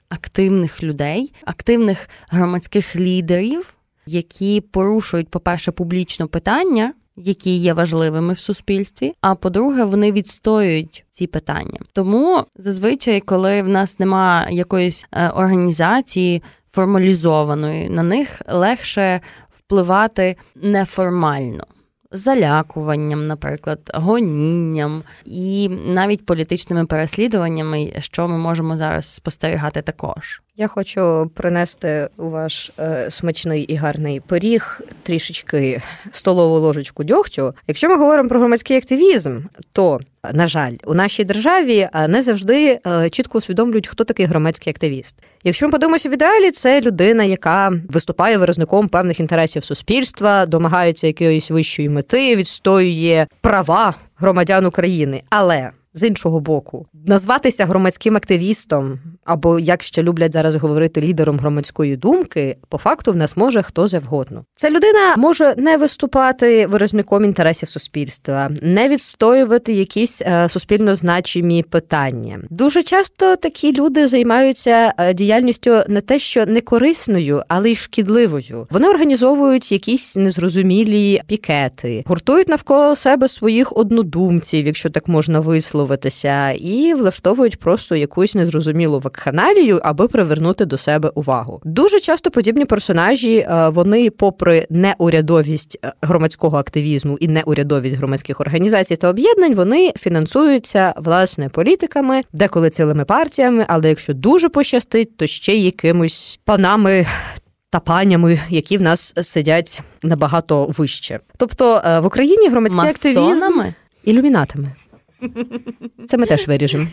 активних 0.08 0.82
людей, 0.82 1.32
активних 1.44 2.08
громадських 2.28 2.96
лідерів, 2.96 3.74
які 4.06 4.60
порушують, 4.60 5.28
по-перше, 5.28 5.72
публічно 5.72 6.28
питання. 6.28 6.94
які 7.16 7.56
є 7.56 7.72
важливими 7.72 8.32
в 8.32 8.38
суспільстві. 8.38 9.12
А 9.20 9.34
по-друге, 9.34 9.84
вони 9.84 10.12
відстоюють 10.12 11.04
ці 11.10 11.26
питання. 11.26 11.80
Тому 11.92 12.44
зазвичай, 12.56 13.20
коли 13.20 13.62
в 13.62 13.68
нас 13.68 13.98
немає 13.98 14.56
якоїсь 14.56 15.06
е, 15.12 15.28
організації 15.28 16.42
формалізованої, 16.70 17.88
на 17.88 18.02
них 18.02 18.42
легше 18.48 19.20
впливати 19.50 20.36
неформально 20.54 21.64
залякуванням, 22.12 23.26
наприклад, 23.26 23.90
гонінням 23.94 25.02
і 25.24 25.68
навіть 25.68 26.26
політичними 26.26 26.86
переслідуваннями, 26.86 27.92
що 27.98 28.28
ми 28.28 28.38
можемо 28.38 28.76
зараз 28.76 29.14
спостерігати 29.14 29.82
також. 29.82 30.42
Я 30.60 30.68
хочу 30.68 31.30
принести 31.34 32.08
у 32.16 32.30
ваш 32.30 32.70
е, 32.78 33.10
смачний 33.10 33.62
і 33.62 33.74
гарний 33.76 34.20
пиріг 34.20 34.80
трішечки 35.02 35.82
столову 36.12 36.58
ложечку 36.58 37.04
дьогтю. 37.04 37.54
Якщо 37.68 37.88
ми 37.88 37.96
говоримо 37.96 38.28
про 38.28 38.38
громадський 38.38 38.76
активізм, 38.76 39.40
то 39.72 39.98
на 40.32 40.48
жаль, 40.48 40.72
у 40.84 40.94
нашій 40.94 41.24
державі 41.24 41.88
е, 41.94 42.08
не 42.08 42.22
завжди 42.22 42.80
е, 42.86 43.10
чітко 43.10 43.38
усвідомлюють, 43.38 43.88
хто 43.88 44.04
такий 44.04 44.26
громадський 44.26 44.70
активіст. 44.70 45.16
Якщо 45.44 45.66
ми 45.66 45.72
подивимося 45.72 46.08
в 46.08 46.12
ідеалі, 46.12 46.50
це 46.50 46.80
людина, 46.80 47.24
яка 47.24 47.72
виступає 47.88 48.38
виразником 48.38 48.88
певних 48.88 49.20
інтересів 49.20 49.64
суспільства, 49.64 50.46
домагається 50.46 51.06
якоїсь 51.06 51.50
вищої 51.50 51.88
мети, 51.88 52.36
відстоює 52.36 53.26
права 53.40 53.94
громадян 54.16 54.66
України, 54.66 55.22
але 55.30 55.70
з 55.94 56.06
іншого 56.06 56.40
боку, 56.40 56.86
назватися 57.06 57.66
громадським 57.66 58.16
активістом, 58.16 58.98
або 59.24 59.58
як 59.58 59.82
ще 59.82 60.02
люблять 60.02 60.32
зараз 60.32 60.54
говорити 60.54 61.00
лідером 61.00 61.38
громадської 61.38 61.96
думки, 61.96 62.56
по 62.68 62.78
факту 62.78 63.12
в 63.12 63.16
нас 63.16 63.36
може 63.36 63.62
хто 63.62 63.88
завгодно. 63.88 64.44
Ця 64.54 64.70
людина 64.70 65.14
може 65.16 65.54
не 65.56 65.76
виступати 65.76 66.66
виразником 66.66 67.24
інтересів 67.24 67.68
суспільства, 67.68 68.50
не 68.62 68.88
відстоювати 68.88 69.72
якісь 69.72 70.22
е, 70.22 70.48
суспільно 70.48 70.94
значимі 70.94 71.62
питання. 71.62 72.40
Дуже 72.50 72.82
часто 72.82 73.36
такі 73.36 73.72
люди 73.72 74.08
займаються 74.08 74.94
е, 74.98 75.14
діяльністю 75.14 75.82
не 75.88 76.00
те, 76.00 76.18
що 76.18 76.46
не 76.46 76.60
корисною, 76.60 77.42
але 77.48 77.70
й 77.70 77.74
шкідливою. 77.74 78.66
Вони 78.70 78.88
організовують 78.88 79.72
якісь 79.72 80.16
незрозумілі 80.16 81.22
пікети, 81.26 82.04
гуртують 82.06 82.48
навколо 82.48 82.96
себе 82.96 83.28
своїх 83.28 83.76
однодумців, 83.76 84.66
якщо 84.66 84.90
так 84.90 85.08
можна 85.08 85.40
висловити 85.40 85.79
висловитися, 85.80 86.50
і 86.50 86.94
влаштовують 86.94 87.58
просто 87.58 87.96
якусь 87.96 88.34
незрозумілу 88.34 88.98
вакханалію, 88.98 89.80
аби 89.82 90.08
привернути 90.08 90.64
до 90.64 90.76
себе 90.76 91.10
увагу. 91.14 91.60
Дуже 91.64 92.00
часто 92.00 92.30
подібні 92.30 92.64
персонажі 92.64 93.36
е, 93.36 93.68
вони, 93.68 94.10
попри 94.10 94.66
неурядовість 94.70 95.78
е, 95.84 95.92
громадського 96.02 96.58
активізму 96.58 97.16
і 97.20 97.28
неурядовість 97.28 97.96
громадських 97.96 98.40
організацій 98.40 98.96
та 98.96 99.08
об'єднань, 99.08 99.54
вони 99.54 99.92
фінансуються 99.96 100.94
власне 100.96 101.48
політиками, 101.48 102.22
деколи 102.32 102.70
цілими 102.70 103.04
партіями, 103.04 103.64
але 103.68 103.88
якщо 103.88 104.14
дуже 104.14 104.48
пощастить, 104.48 105.16
то 105.16 105.26
ще 105.26 105.56
якимось 105.56 106.40
панами. 106.44 107.06
Та 107.72 107.80
панями, 107.80 108.40
які 108.48 108.78
в 108.78 108.82
нас 108.82 109.14
сидять 109.22 109.80
набагато 110.02 110.66
вище, 110.66 111.20
тобто 111.36 111.82
е, 111.84 112.00
в 112.00 112.06
Україні 112.06 112.48
громадський 112.48 112.90
активізм 112.90 113.60
ілюмінатами. 114.04 114.72
Це 116.08 116.16
ми 116.16 116.26
теж 116.26 116.48
виріжемо. 116.48 116.86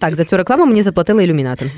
Так, 0.00 0.14
за 0.14 0.24
цю 0.24 0.36
рекламу 0.36 0.66
мені 0.66 0.82
заплатили 0.82 1.24
ілюмінати. 1.24 1.70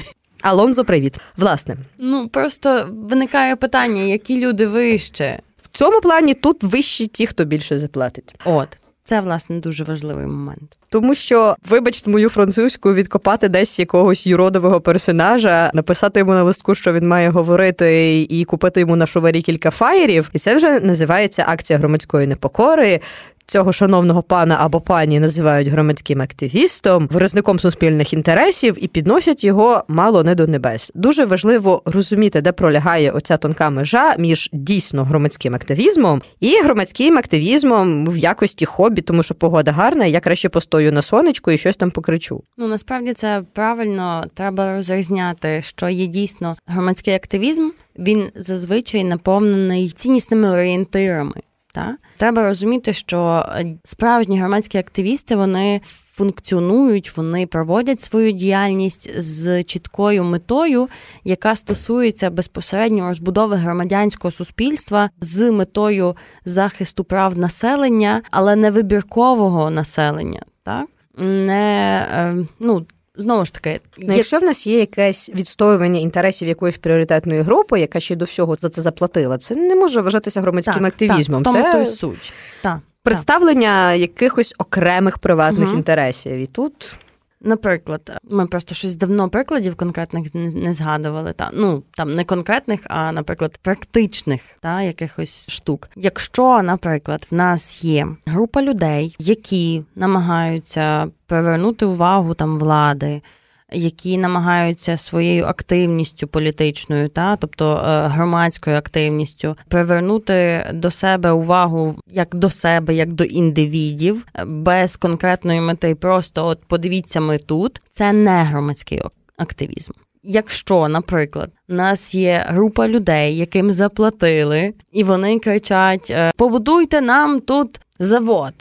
Алонзо, 0.43 0.85
привіт. 0.85 1.19
Власне. 1.37 1.77
Ну 1.99 2.29
просто 2.29 2.89
виникає 2.93 3.57
питання, 3.57 4.03
які 4.03 4.41
люди 4.47 4.67
вище. 4.67 5.41
В 5.63 5.69
цьому 5.69 6.01
плані 6.01 6.35
тут 6.35 6.63
вищі 6.63 7.07
ті, 7.07 7.27
хто 7.27 7.45
більше 7.45 7.79
заплатить. 7.79 8.35
От. 8.45 8.69
Це 9.05 9.21
власне 9.21 9.59
дуже 9.59 9.85
важливий 9.85 10.27
момент, 10.27 10.79
тому 10.89 11.15
що, 11.15 11.57
вибачте, 11.69 12.11
мою 12.11 12.29
французьку 12.29 12.95
відкопати 12.95 13.49
десь 13.49 13.79
якогось 13.79 14.27
юродового 14.27 14.81
персонажа, 14.81 15.71
написати 15.75 16.21
йому 16.21 16.33
на 16.33 16.43
листку, 16.43 16.75
що 16.75 16.93
він 16.93 17.09
має 17.09 17.31
говорити, 17.31 18.21
і 18.23 18.45
купити 18.45 18.81
йому 18.81 18.97
на 18.97 19.07
шоварі 19.07 19.43
кілька 19.43 19.71
фаєрів, 19.71 20.31
і 20.33 20.39
це 20.39 20.57
вже 20.57 20.81
називається 20.81 21.45
акція 21.49 21.79
громадської 21.79 22.27
непокори 22.27 23.01
цього 23.49 23.73
шановного 23.73 24.23
пана 24.23 24.57
або 24.61 24.81
пані 24.81 25.21
називають 25.21 25.69
громадським 25.69 26.23
активістом, 26.23 27.09
виразником 27.13 27.59
суспільних 27.59 28.13
інтересів 28.13 28.77
і 28.81 28.89
підносять 28.89 29.45
його 29.45 29.85
мало 29.89 30.25
не 30.25 30.35
до 30.35 30.47
небес. 30.47 30.93
Дуже 30.95 31.25
важливо 31.25 31.83
розуміти, 31.85 32.41
де 32.41 32.53
пролягає 32.53 33.11
оця 33.11 33.37
тонка 33.37 33.71
межа 33.71 34.17
між 34.19 34.51
дійсно 34.53 35.05
громадським 35.05 35.55
активізмом 35.55 36.23
і 36.41 36.61
громадським 36.63 37.19
активізмом 37.19 38.07
в 38.07 38.17
якості 38.17 38.65
хобі, 38.65 39.01
тому 39.01 39.23
що 39.23 39.35
погода 39.35 39.73
гарна, 39.73 40.05
я 40.05 40.21
краще 40.21 40.49
постою 40.49 40.93
на 40.93 41.03
сонечку 41.03 41.51
і 41.51 41.59
щось 41.59 41.77
там 41.77 41.91
покричу. 41.91 42.43
Ну 42.57 42.69
насправді 42.69 43.13
це 43.13 43.43
правильно 43.53 44.25
треба 44.35 44.77
розрізняти, 44.77 45.63
що 45.63 45.89
є 45.89 46.07
дійсно 46.07 46.57
громадський 46.67 47.15
активізм. 47.15 47.71
Він 47.99 48.29
зазвичай 48.35 49.05
наповнений 49.05 49.91
ціннісними 49.91 50.51
орієнтирами. 50.51 51.35
Та? 51.75 51.97
Треба 52.17 52.43
розуміти, 52.43 52.93
що 52.93 53.47
е, 53.49 53.77
справжні 53.85 54.41
громадські 54.41 54.79
активісти 54.79 55.37
вони 55.37 55.81
функціонують, 56.19 57.17
вони 57.17 57.47
проводять 57.47 58.01
свою 58.01 58.33
діяльність 58.33 59.21
з 59.21 59.65
чіткою 59.65 60.25
метою, 60.25 60.89
яка 61.25 61.57
стосується 61.57 62.31
безпосередньо 62.31 63.09
розбудови 63.09 63.57
громадянського 63.57 64.33
суспільства 64.33 65.11
з 65.21 65.51
метою 65.51 66.17
захисту 66.45 67.05
прав 67.05 67.39
населення, 67.39 68.23
але 68.31 68.57
не 68.57 68.71
вибіркового 68.71 69.71
населення. 69.71 70.43
Так? 70.63 70.87
Не 71.19 72.07
е, 72.13 72.37
ну 72.61 72.87
Знову 73.19 73.45
ж 73.45 73.55
таки, 73.55 73.81
ну, 73.99 74.17
якщо 74.17 74.39
в 74.39 74.43
нас 74.43 74.67
є 74.67 74.79
якесь 74.79 75.31
відстоювання 75.35 76.01
інтересів 76.01 76.49
якоїсь 76.49 76.79
пріоритетної 76.79 77.41
групи, 77.41 77.81
яка 77.81 78.01
ще 78.01 78.17
до 78.17 78.25
всього 78.25 78.57
за 78.61 78.69
це 78.69 78.83
заплатила, 78.83 79.39
це 79.39 79.55
не 79.55 79.75
може 79.75 80.01
вважатися 80.01 80.41
громадським 80.41 80.75
так, 80.75 80.85
активізмом. 80.85 81.43
Так, 81.43 81.53
в 81.53 81.57
тому 81.57 81.85
це 81.85 81.91
то 81.91 81.97
суть. 81.97 82.33
Так, 82.63 82.79
представлення 83.03 83.93
так. 83.93 84.01
якихось 84.01 84.55
окремих 84.59 85.19
приватних 85.19 85.69
угу. 85.69 85.77
інтересів. 85.77 86.33
І 86.33 86.47
тут 86.47 86.97
Наприклад, 87.41 88.21
ми 88.25 88.47
просто 88.47 88.75
щось 88.75 88.97
давно 88.97 89.29
прикладів 89.29 89.75
конкретних 89.75 90.35
не, 90.35 90.75
згадували. 90.75 91.33
Та 91.33 91.51
ну 91.55 91.83
там 91.91 92.15
не 92.15 92.25
конкретних, 92.25 92.81
а 92.85 93.13
наприклад, 93.13 93.59
практичних 93.63 94.41
та 94.61 94.83
якихось 94.83 95.51
штук. 95.51 95.91
Якщо, 95.97 96.63
наприклад, 96.63 97.27
в 97.31 97.35
нас 97.35 97.85
є 97.85 98.07
група 98.27 98.63
людей, 98.63 99.17
які 99.19 99.85
намагаються 99.95 101.11
привернути 101.27 101.87
увагу 101.87 102.35
там 102.35 102.59
влади 102.59 103.23
які 103.73 104.19
намагаються 104.19 104.97
своєю 104.97 105.45
активністю 105.45 106.27
політичною, 106.27 107.09
та 107.09 107.37
тобто 107.37 107.73
е, 107.73 108.09
громадською 108.09 108.77
активністю, 108.77 109.57
привернути 109.69 110.67
до 110.75 110.91
себе 110.91 111.31
увагу 111.33 111.95
як 112.07 112.35
до 112.35 112.51
себе, 112.51 112.95
як 112.95 113.13
до 113.13 113.25
індивідів, 113.25 114.27
без 114.47 114.97
конкретної 114.97 115.61
мети. 115.61 115.95
Просто 115.95 116.47
от 116.47 116.61
подивіться, 116.67 117.21
ми 117.21 117.39
тут 117.39 117.81
це 117.91 118.13
не 118.13 118.43
громадський 118.43 119.03
активізм. 119.37 119.93
Якщо, 120.23 120.89
наприклад, 120.89 121.51
у 121.69 121.75
нас 121.75 122.15
є 122.15 122.45
група 122.49 122.89
людей, 122.89 123.37
яким 123.37 123.73
заплатили, 123.73 124.75
і 124.93 125.05
вони 125.05 125.39
кричать: 125.39 126.11
«Е, 126.11 126.33
побудуйте 126.37 127.01
нам 127.01 127.41
тут 127.41 127.81
завод, 127.99 128.55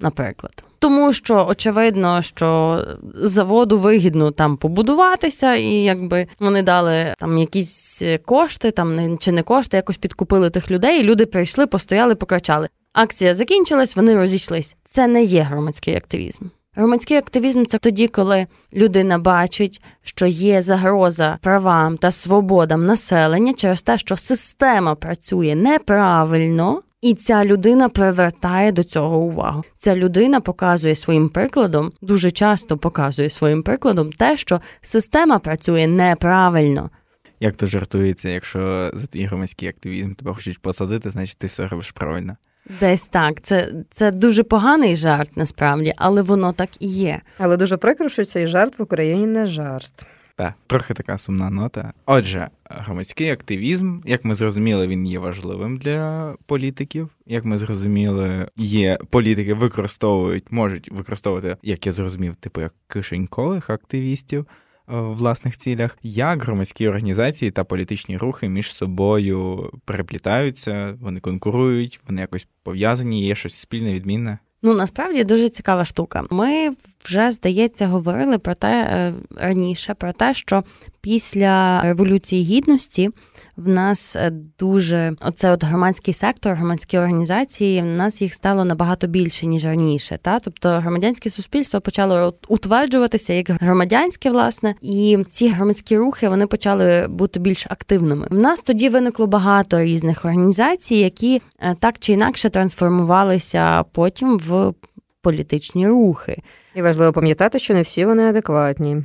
наприклад. 0.00 0.64
Тому 0.78 1.12
що 1.12 1.46
очевидно, 1.50 2.22
що 2.22 2.82
заводу 3.14 3.78
вигідно 3.78 4.30
там 4.30 4.56
побудуватися, 4.56 5.54
і 5.54 5.72
якби 5.72 6.26
вони 6.40 6.62
дали 6.62 7.14
там 7.18 7.38
якісь 7.38 8.02
кошти, 8.24 8.70
там 8.70 9.18
чи 9.18 9.32
не 9.32 9.42
кошти, 9.42 9.76
якось 9.76 9.96
підкупили 9.96 10.50
тих 10.50 10.70
людей. 10.70 11.00
і 11.00 11.02
Люди 11.02 11.26
прийшли, 11.26 11.66
постояли, 11.66 12.14
покричали. 12.14 12.68
Акція 12.92 13.34
закінчилась, 13.34 13.96
вони 13.96 14.16
розійшлись. 14.16 14.76
Це 14.84 15.06
не 15.06 15.22
є 15.22 15.42
громадський 15.42 15.96
активізм. 15.96 16.44
Громадський 16.74 17.16
активізм 17.16 17.64
це 17.64 17.78
тоді, 17.78 18.08
коли 18.08 18.46
людина 18.72 19.18
бачить, 19.18 19.82
що 20.02 20.26
є 20.26 20.62
загроза 20.62 21.38
правам 21.42 21.96
та 21.96 22.10
свободам 22.10 22.86
населення 22.86 23.52
через 23.52 23.82
те, 23.82 23.98
що 23.98 24.16
система 24.16 24.94
працює 24.94 25.54
неправильно. 25.54 26.82
І 27.02 27.14
ця 27.14 27.44
людина 27.44 27.88
привертає 27.88 28.72
до 28.72 28.84
цього 28.84 29.18
увагу. 29.18 29.64
Ця 29.76 29.96
людина 29.96 30.40
показує 30.40 30.96
своїм 30.96 31.28
прикладом, 31.28 31.92
дуже 32.02 32.30
часто 32.30 32.78
показує 32.78 33.30
своїм 33.30 33.62
прикладом 33.62 34.12
те, 34.12 34.36
що 34.36 34.60
система 34.82 35.38
працює 35.38 35.86
неправильно. 35.86 36.90
Як 37.40 37.56
то 37.56 37.66
жартується, 37.66 38.28
якщо 38.28 38.90
за 38.94 39.06
твій 39.06 39.24
громадський 39.24 39.68
активізм 39.68 40.14
тебе 40.14 40.34
хочуть 40.34 40.58
посадити, 40.58 41.10
значить 41.10 41.38
ти 41.38 41.46
все 41.46 41.68
робиш 41.68 41.90
правильно. 41.90 42.36
Десь 42.80 43.06
так. 43.06 43.42
Це 43.42 43.72
це 43.90 44.10
дуже 44.10 44.42
поганий 44.42 44.94
жарт 44.94 45.36
насправді, 45.36 45.94
але 45.96 46.22
воно 46.22 46.52
так 46.52 46.70
і 46.80 46.86
є. 46.86 47.20
Але 47.38 47.56
дуже 47.56 47.76
прикро, 47.76 48.08
що 48.08 48.24
цей 48.24 48.46
жарт 48.46 48.78
в 48.78 48.82
Україні 48.82 49.26
не 49.26 49.46
жарт. 49.46 50.06
Так, 50.38 50.54
трохи 50.66 50.94
така 50.94 51.18
сумна 51.18 51.50
нота. 51.50 51.92
Отже, 52.06 52.48
громадський 52.64 53.30
активізм, 53.30 53.98
як 54.04 54.24
ми 54.24 54.34
зрозуміли, 54.34 54.86
він 54.86 55.06
є 55.06 55.18
важливим 55.18 55.78
для 55.78 56.34
політиків. 56.46 57.08
Як 57.26 57.44
ми 57.44 57.58
зрозуміли, 57.58 58.48
є 58.56 58.98
політики 59.10 59.54
використовують, 59.54 60.52
можуть 60.52 60.90
використовувати, 60.92 61.56
як 61.62 61.86
я 61.86 61.92
зрозумів, 61.92 62.36
типу 62.36 62.60
як 62.60 62.74
кишенькових 62.88 63.70
активістів. 63.70 64.46
Е, 64.90 65.00
власних 65.00 65.58
цілях, 65.58 65.98
як 66.02 66.42
громадські 66.42 66.88
організації 66.88 67.50
та 67.50 67.64
політичні 67.64 68.16
рухи 68.16 68.48
між 68.48 68.72
собою 68.72 69.70
переплітаються, 69.84 70.98
вони 71.00 71.20
конкурують, 71.20 72.00
вони 72.08 72.20
якось 72.20 72.48
пов'язані, 72.62 73.26
є 73.26 73.34
щось 73.34 73.54
спільне, 73.54 73.94
відмінне. 73.94 74.38
Ну 74.62 74.74
насправді 74.74 75.24
дуже 75.24 75.48
цікава 75.48 75.84
штука. 75.84 76.24
Ми 76.30 76.70
вже 77.04 77.32
здається 77.32 77.86
говорили 77.86 78.38
про 78.38 78.54
те 78.54 78.68
е, 78.68 79.14
раніше, 79.36 79.94
про 79.94 80.12
те, 80.12 80.34
що 80.34 80.64
після 81.00 81.82
революції 81.82 82.44
гідності 82.44 83.10
в 83.58 83.68
нас 83.68 84.16
е, 84.16 84.30
дуже 84.58 85.12
оце 85.20 85.52
от 85.52 85.64
громадський 85.64 86.14
сектор, 86.14 86.54
громадські 86.54 86.98
організації. 86.98 87.82
В 87.82 87.84
нас 87.84 88.22
їх 88.22 88.34
стало 88.34 88.64
набагато 88.64 89.06
більше 89.06 89.46
ніж 89.46 89.64
раніше. 89.64 90.18
Та 90.22 90.38
тобто 90.40 90.68
громадянське 90.68 91.30
суспільство 91.30 91.80
почало 91.80 92.34
утверджуватися 92.48 93.32
як 93.32 93.50
громадянське, 93.50 94.30
власне, 94.30 94.74
і 94.82 95.18
ці 95.30 95.48
громадські 95.48 95.98
рухи 95.98 96.28
вони 96.28 96.46
почали 96.46 97.06
бути 97.08 97.40
більш 97.40 97.66
активними. 97.66 98.26
В 98.30 98.38
нас 98.38 98.60
тоді 98.60 98.88
виникло 98.88 99.26
багато 99.26 99.80
різних 99.80 100.24
організацій, 100.24 100.96
які 100.96 101.42
е, 101.60 101.76
так 101.80 101.98
чи 101.98 102.12
інакше 102.12 102.50
трансформувалися 102.50 103.82
потім 103.92 104.38
в 104.38 104.74
політичні 105.22 105.88
рухи. 105.88 106.42
І 106.74 106.82
важливо 106.82 107.12
пам'ятати, 107.12 107.58
що 107.58 107.74
не 107.74 107.82
всі 107.82 108.04
вони 108.04 108.28
адекватні. 108.28 108.96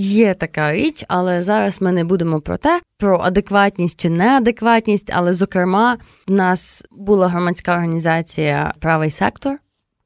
Є 0.00 0.34
така 0.34 0.72
річ, 0.72 1.04
але 1.08 1.42
зараз 1.42 1.82
ми 1.82 1.92
не 1.92 2.04
будемо 2.04 2.40
про 2.40 2.56
те, 2.56 2.80
про 2.98 3.18
адекватність 3.18 4.00
чи 4.00 4.10
неадекватність. 4.10 5.10
Але, 5.14 5.34
зокрема, 5.34 5.98
в 6.28 6.32
нас 6.32 6.84
була 6.90 7.28
громадська 7.28 7.72
організація 7.72 8.74
Правий 8.80 9.10
сектор, 9.10 9.58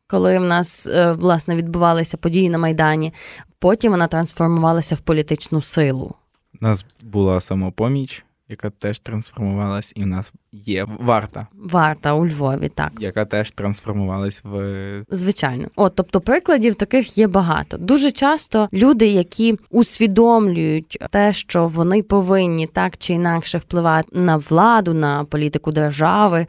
коли 0.07 0.39
в 0.39 0.43
нас 0.43 0.87
е, 0.87 1.13
власне 1.13 1.57
відбувалися 1.57 2.17
події 2.17 2.51
на 2.51 2.59
Майдані. 2.59 3.13
Потім 3.59 3.93
вона 3.93 4.07
трансформувалася 4.07 4.95
в 4.95 5.01
політичну 5.01 5.61
силу. 5.61 6.15
У 6.61 6.65
нас 6.67 6.87
була 7.03 7.41
самопоміч 7.41 8.25
яка 8.53 8.71
теж 8.71 8.99
трансформувалась, 8.99 9.93
і 9.97 10.03
в 10.03 10.07
нас 10.07 10.33
є 10.53 10.87
варта. 11.01 11.47
Варта 11.53 12.15
у 12.15 12.27
Львові, 12.27 12.69
так. 12.69 12.93
Яка 12.99 13.25
теж 13.25 13.51
трансформувалась 13.51 14.41
в 14.45 15.05
звичайно. 15.11 15.69
О, 15.77 15.89
тобто 15.89 16.21
прикладів 16.21 16.75
таких 16.75 17.19
є 17.19 17.27
багато. 17.27 17.79
Дуже 17.79 18.11
часто 18.11 18.69
люди, 18.73 19.07
які 19.07 19.59
усвідомлюють 19.71 20.99
те, 21.11 21.33
що 21.33 21.67
вони 21.67 22.03
повинні 22.03 22.67
так 22.67 22.97
чи 22.97 23.13
інакше 23.13 23.59
впливати 23.59 24.09
на 24.13 24.37
владу, 24.37 24.95
на 24.95 25.25
політику 25.25 25.73
держави 25.73 26.47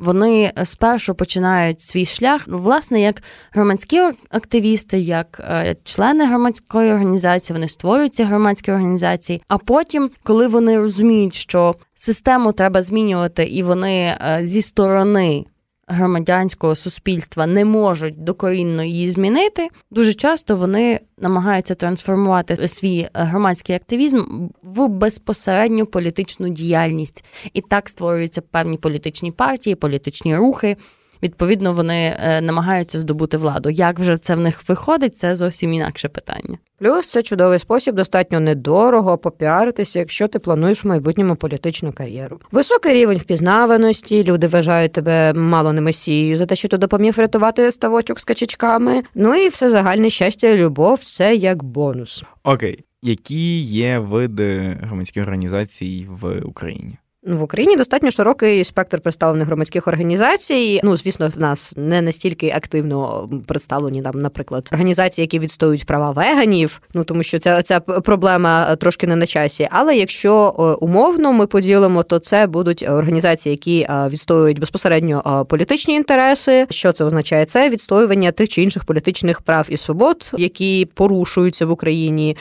вони 0.00 0.52
спершу 0.64 1.14
починають 1.14 1.82
свій 1.82 2.06
шлях, 2.06 2.44
ну, 2.46 2.58
власне, 2.58 3.00
як 3.00 3.22
громадські 3.52 4.00
активісти, 4.30 4.98
як 5.00 5.40
е, 5.44 5.76
члени 5.84 6.26
громадської 6.26 6.92
організації, 6.92 7.54
вони 7.54 7.68
створюють 7.68 8.14
ці 8.14 8.22
громадські 8.22 8.72
організації. 8.72 9.42
А 9.48 9.58
потім, 9.58 10.10
коли 10.22 10.46
вони 10.46 10.78
розуміють, 10.78 11.34
що 11.34 11.74
систему 11.94 12.52
треба 12.52 12.82
змінювати, 12.82 13.44
і 13.44 13.62
вони 13.62 14.16
е, 14.20 14.40
зі 14.44 14.62
сторони 14.62 15.44
громадянського 15.90 16.74
суспільства 16.74 17.46
не 17.46 17.64
можуть 17.64 18.24
докорінно 18.24 18.82
її 18.84 19.10
змінити, 19.10 19.68
дуже 19.90 20.14
часто 20.14 20.56
вони 20.56 21.00
намагаються 21.18 21.74
трансформувати 21.74 22.68
свій 22.68 23.08
громадський 23.14 23.76
активізм 23.76 24.48
в 24.62 24.88
безпосередню 24.88 25.86
політичну 25.86 26.48
діяльність, 26.48 27.24
і 27.54 27.60
так 27.60 27.88
створюються 27.88 28.40
певні 28.40 28.76
політичні 28.76 29.32
партії, 29.32 29.74
політичні 29.74 30.36
рухи 30.36 30.76
відповідно 31.22 31.72
вони 31.72 32.16
е, 32.20 32.40
намагаються 32.40 32.98
здобути 32.98 33.36
владу. 33.36 33.70
Як 33.70 33.98
вже 33.98 34.16
це 34.16 34.34
в 34.34 34.40
них 34.40 34.68
виходить, 34.68 35.18
це 35.18 35.36
зовсім 35.36 35.72
інакше 35.72 36.08
питання. 36.08 36.58
Плюс 36.78 37.08
це 37.08 37.22
чудовий 37.22 37.58
спосіб 37.58 37.94
достатньо 37.94 38.40
недорого 38.40 39.18
попіаритися, 39.18 39.98
якщо 39.98 40.28
ти 40.28 40.38
плануєш 40.38 40.84
в 40.84 40.88
майбутньому 40.88 41.36
політичну 41.36 41.92
кар'єру. 41.92 42.40
Високий 42.52 42.94
рівень 42.94 43.18
впізнаваності, 43.18 44.24
люди 44.24 44.46
вважають 44.46 44.92
тебе 44.92 45.32
мало 45.32 45.72
не 45.72 45.80
месією 45.80 46.36
за 46.36 46.46
те, 46.46 46.56
що 46.56 46.68
ти 46.68 46.78
допоміг 46.78 47.14
врятувати 47.16 47.72
ставочок 47.72 48.20
з 48.20 48.24
качечками. 48.24 49.02
Ну 49.14 49.34
і 49.34 49.48
все 49.48 49.70
загальне 49.70 50.10
щастя, 50.10 50.48
і 50.48 50.56
любов, 50.56 50.94
все 50.94 51.34
як 51.34 51.62
бонус. 51.62 52.24
Окей, 52.44 52.84
які 53.02 53.58
є 53.60 53.98
види 53.98 54.78
громадських 54.82 55.22
організацій 55.22 56.06
в 56.08 56.40
Україні? 56.44 56.98
В 57.22 57.42
Україні 57.42 57.76
достатньо 57.76 58.10
широкий 58.10 58.64
спектр 58.64 59.00
представлених 59.00 59.46
громадських 59.46 59.88
організацій. 59.88 60.80
Ну, 60.84 60.96
звісно, 60.96 61.28
в 61.36 61.38
нас 61.38 61.72
не 61.76 62.02
настільки 62.02 62.50
активно 62.56 63.28
представлені 63.46 64.02
там, 64.02 64.20
наприклад, 64.20 64.68
організації, 64.72 65.22
які 65.22 65.38
відстоюють 65.38 65.86
права 65.86 66.10
веганів. 66.10 66.82
Ну 66.94 67.04
тому 67.04 67.22
що 67.22 67.38
ця 67.38 67.62
ця 67.62 67.80
проблема 67.80 68.76
трошки 68.76 69.06
не 69.06 69.16
на 69.16 69.26
часі. 69.26 69.68
Але 69.70 69.96
якщо 69.96 70.54
е, 70.58 70.62
умовно 70.62 71.32
ми 71.32 71.46
поділимо, 71.46 72.02
то 72.02 72.18
це 72.18 72.46
будуть 72.46 72.82
організації, 72.88 73.50
які 73.50 73.80
е, 73.80 74.08
відстоюють 74.08 74.58
безпосередньо 74.58 75.40
е, 75.42 75.44
політичні 75.44 75.94
інтереси. 75.94 76.66
Що 76.70 76.92
це 76.92 77.04
означає? 77.04 77.44
Це 77.44 77.68
відстоювання 77.68 78.32
тих 78.32 78.48
чи 78.48 78.62
інших 78.62 78.84
політичних 78.84 79.40
прав 79.40 79.66
і 79.68 79.76
свобод, 79.76 80.30
які 80.38 80.88
порушуються 80.94 81.66
в 81.66 81.70
Україні. 81.70 82.36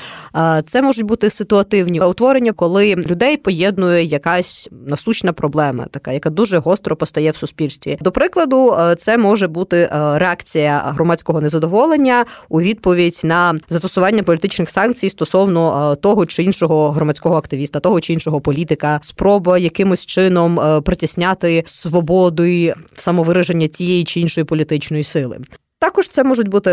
Це 0.66 0.82
можуть 0.82 1.06
бути 1.06 1.30
ситуативні 1.30 2.00
утворення, 2.00 2.54
коли 2.54 2.96
людей 2.96 3.38
поєднує 3.38 4.04
якась 4.04 4.69
насущна 4.72 5.34
проблема, 5.34 5.86
така 5.92 6.12
яка 6.12 6.30
дуже 6.30 6.58
гостро 6.58 6.96
постає 6.96 7.32
в 7.32 7.36
суспільстві. 7.36 7.98
До 8.02 8.12
прикладу, 8.12 8.74
е, 8.74 8.96
це 8.96 9.18
може 9.18 9.48
бути 9.48 9.78
е, 9.78 9.90
реакція 10.20 10.84
громадського 10.86 11.42
незадоволення 11.42 12.26
у 12.50 12.62
відповідь 12.62 13.22
на 13.24 13.60
застосування 13.70 14.24
політичних 14.24 14.70
санкцій 14.70 15.10
стосовно 15.10 15.92
е, 15.92 15.96
того 15.96 16.26
чи 16.26 16.44
іншого 16.44 16.92
громадського 16.92 17.36
активіста, 17.36 17.80
того 17.80 18.02
чи 18.02 18.14
іншого 18.14 18.42
політика, 18.42 19.00
спроба 19.04 19.58
якимось 19.58 20.06
чином 20.06 20.82
притісняти 20.84 21.64
свободу 21.66 22.44
і 22.44 22.74
самовираження 22.96 23.68
тієї 23.68 24.04
чи 24.04 24.20
іншої 24.20 24.46
політичної 24.46 25.04
сили. 25.04 25.40
Також 25.80 26.10
це 26.10 26.24
можуть 26.24 26.48
бути 26.48 26.70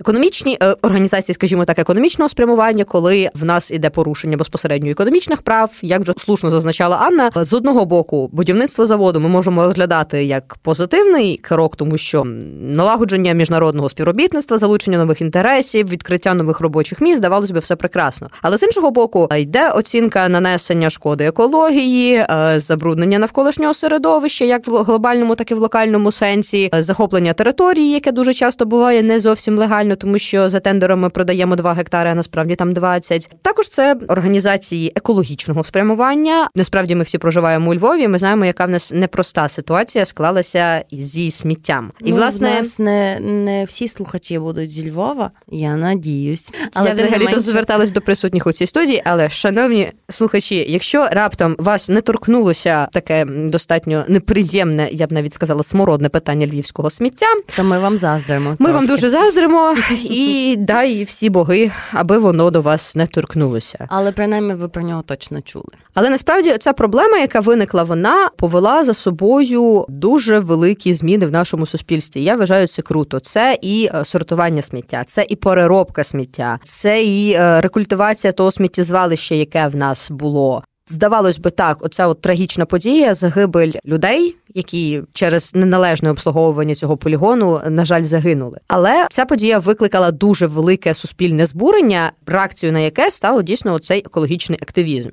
Економічні 0.00 0.58
е, 0.62 0.76
організації, 0.82 1.34
скажімо 1.34 1.64
так, 1.64 1.78
економічного 1.78 2.28
спрямування, 2.28 2.84
коли 2.84 3.28
в 3.34 3.44
нас 3.44 3.70
іде 3.70 3.90
порушення 3.90 4.36
безпосередньо 4.36 4.90
економічних 4.90 5.42
прав, 5.42 5.70
як 5.82 6.00
вже 6.00 6.12
слушно 6.18 6.50
зазначала 6.50 6.96
Анна, 6.96 7.30
з 7.36 7.52
одного 7.52 7.84
боку 7.84 8.28
будівництво 8.32 8.86
заводу 8.86 9.20
ми 9.20 9.28
можемо 9.28 9.64
розглядати 9.64 10.24
як 10.24 10.56
позитивний 10.62 11.36
крок, 11.36 11.76
тому 11.76 11.98
що 11.98 12.24
налагодження 12.60 13.32
міжнародного 13.32 13.88
співробітництва, 13.88 14.58
залучення 14.58 14.98
нових 14.98 15.20
інтересів, 15.20 15.88
відкриття 15.88 16.34
нових 16.34 16.60
робочих 16.60 17.00
місць, 17.00 17.18
здавалось 17.18 17.50
би, 17.50 17.60
все 17.60 17.76
прекрасно. 17.76 18.30
Але 18.42 18.58
з 18.58 18.62
іншого 18.62 18.90
боку, 18.90 19.28
йде 19.38 19.70
оцінка 19.70 20.28
нанесення 20.28 20.90
шкоди 20.90 21.24
екології, 21.24 22.14
е, 22.14 22.54
забруднення 22.56 23.18
навколишнього 23.18 23.74
середовища, 23.74 24.44
як 24.44 24.68
в 24.68 24.82
глобальному, 24.82 25.34
так 25.34 25.50
і 25.50 25.54
в 25.54 25.58
локальному 25.58 26.12
сенсі, 26.12 26.70
е, 26.74 26.82
захоплення 26.82 27.32
території, 27.32 27.90
яке 27.90 28.12
дуже 28.12 28.34
часто 28.34 28.66
буває 28.66 29.02
не 29.02 29.20
зовсім 29.20 29.58
легально 29.58 29.85
нереально, 29.86 29.96
тому 29.96 30.18
що 30.18 30.50
за 30.50 30.60
тендером 30.60 31.00
ми 31.00 31.10
продаємо 31.10 31.56
2 31.56 31.72
гектари, 31.72 32.10
а 32.10 32.14
насправді 32.14 32.54
там 32.56 32.72
20. 32.72 33.30
Також 33.42 33.68
це 33.68 33.96
організації 34.08 34.92
екологічного 34.96 35.64
спрямування. 35.64 36.48
Насправді 36.54 36.94
ми 36.94 37.02
всі 37.02 37.18
проживаємо 37.18 37.70
у 37.70 37.74
Львові. 37.74 38.08
Ми 38.08 38.18
знаємо, 38.18 38.44
яка 38.44 38.66
в 38.66 38.70
нас 38.70 38.92
непроста 38.92 39.48
ситуація 39.48 40.04
склалася 40.04 40.84
зі 40.92 41.30
сміттям. 41.30 41.92
І 42.00 42.10
ну, 42.10 42.16
власне 42.16 42.50
в 42.50 42.54
нас 42.54 42.78
не 42.78 43.20
не 43.20 43.64
всі 43.64 43.88
слухачі 43.88 44.38
будуть 44.38 44.70
зі 44.70 44.90
Львова. 44.90 45.30
Я 45.48 45.76
надіюсь, 45.76 46.52
але 46.74 46.88
я 46.88 46.94
взагалі 46.94 47.18
менше... 47.18 47.34
тут 47.34 47.44
зверталась 47.44 47.90
до 47.90 48.00
присутніх 48.00 48.46
у 48.46 48.52
цій 48.52 48.66
студії. 48.66 49.02
Але 49.04 49.28
шановні 49.28 49.92
слухачі, 50.08 50.66
якщо 50.68 51.08
раптом 51.10 51.56
вас 51.58 51.88
не 51.88 52.00
торкнулося 52.00 52.88
таке 52.92 53.24
достатньо 53.24 54.04
неприємне, 54.08 54.88
я 54.92 55.06
б 55.06 55.12
навіть 55.12 55.34
сказала, 55.34 55.62
смородне 55.62 56.08
питання 56.08 56.46
львівського 56.46 56.90
сміття, 56.90 57.26
то 57.56 57.64
ми 57.64 57.78
вам 57.78 57.98
заздримо. 57.98 58.50
Ми 58.50 58.56
трошки. 58.56 58.72
вам 58.72 58.86
дуже 58.86 59.08
заздримо 59.08 59.75
і 60.04 60.56
дай 60.58 61.04
всі 61.04 61.30
боги, 61.30 61.70
аби 61.92 62.18
воно 62.18 62.50
до 62.50 62.62
вас 62.62 62.96
не 62.96 63.06
торкнулося. 63.06 63.86
Але 63.90 64.12
принаймні 64.12 64.54
ви 64.54 64.68
про 64.68 64.82
нього 64.82 65.02
точно 65.02 65.40
чули. 65.40 65.68
Але 65.94 66.10
насправді 66.10 66.56
ця 66.58 66.72
проблема, 66.72 67.18
яка 67.18 67.40
виникла, 67.40 67.82
вона 67.82 68.28
повела 68.36 68.84
за 68.84 68.94
собою 68.94 69.86
дуже 69.88 70.38
великі 70.38 70.94
зміни 70.94 71.26
в 71.26 71.30
нашому 71.30 71.66
суспільстві. 71.66 72.22
Я 72.22 72.36
вважаю 72.36 72.66
це 72.66 72.82
круто. 72.82 73.20
Це 73.20 73.58
і 73.62 73.90
е, 73.94 74.04
сортування 74.04 74.62
сміття, 74.62 75.04
це 75.06 75.26
і 75.28 75.36
переробка 75.36 76.04
сміття, 76.04 76.58
це 76.62 77.04
і 77.04 77.32
е, 77.32 77.60
рекультивація 77.60 78.32
того 78.32 78.50
сміттєзвалища, 78.50 79.34
яке 79.34 79.68
в 79.68 79.76
нас 79.76 80.10
було. 80.10 80.62
Здавалось 80.90 81.38
би, 81.38 81.50
так, 81.50 81.84
оця 81.84 82.06
от 82.06 82.20
трагічна 82.20 82.66
подія, 82.66 83.14
загибель 83.14 83.72
людей, 83.86 84.36
які 84.54 85.02
через 85.12 85.54
неналежне 85.54 86.10
обслуговування 86.10 86.74
цього 86.74 86.96
полігону, 86.96 87.60
на 87.68 87.84
жаль, 87.84 88.04
загинули. 88.04 88.58
Але 88.68 89.06
ця 89.10 89.24
подія 89.24 89.58
викликала 89.58 90.10
дуже 90.10 90.46
велике 90.46 90.94
суспільне 90.94 91.46
збурення, 91.46 92.12
реакцією 92.26 92.72
на 92.72 92.78
яке 92.78 93.10
стало 93.10 93.42
дійсно 93.42 93.78
цей 93.78 93.98
екологічний 93.98 94.58
активізм. 94.62 95.10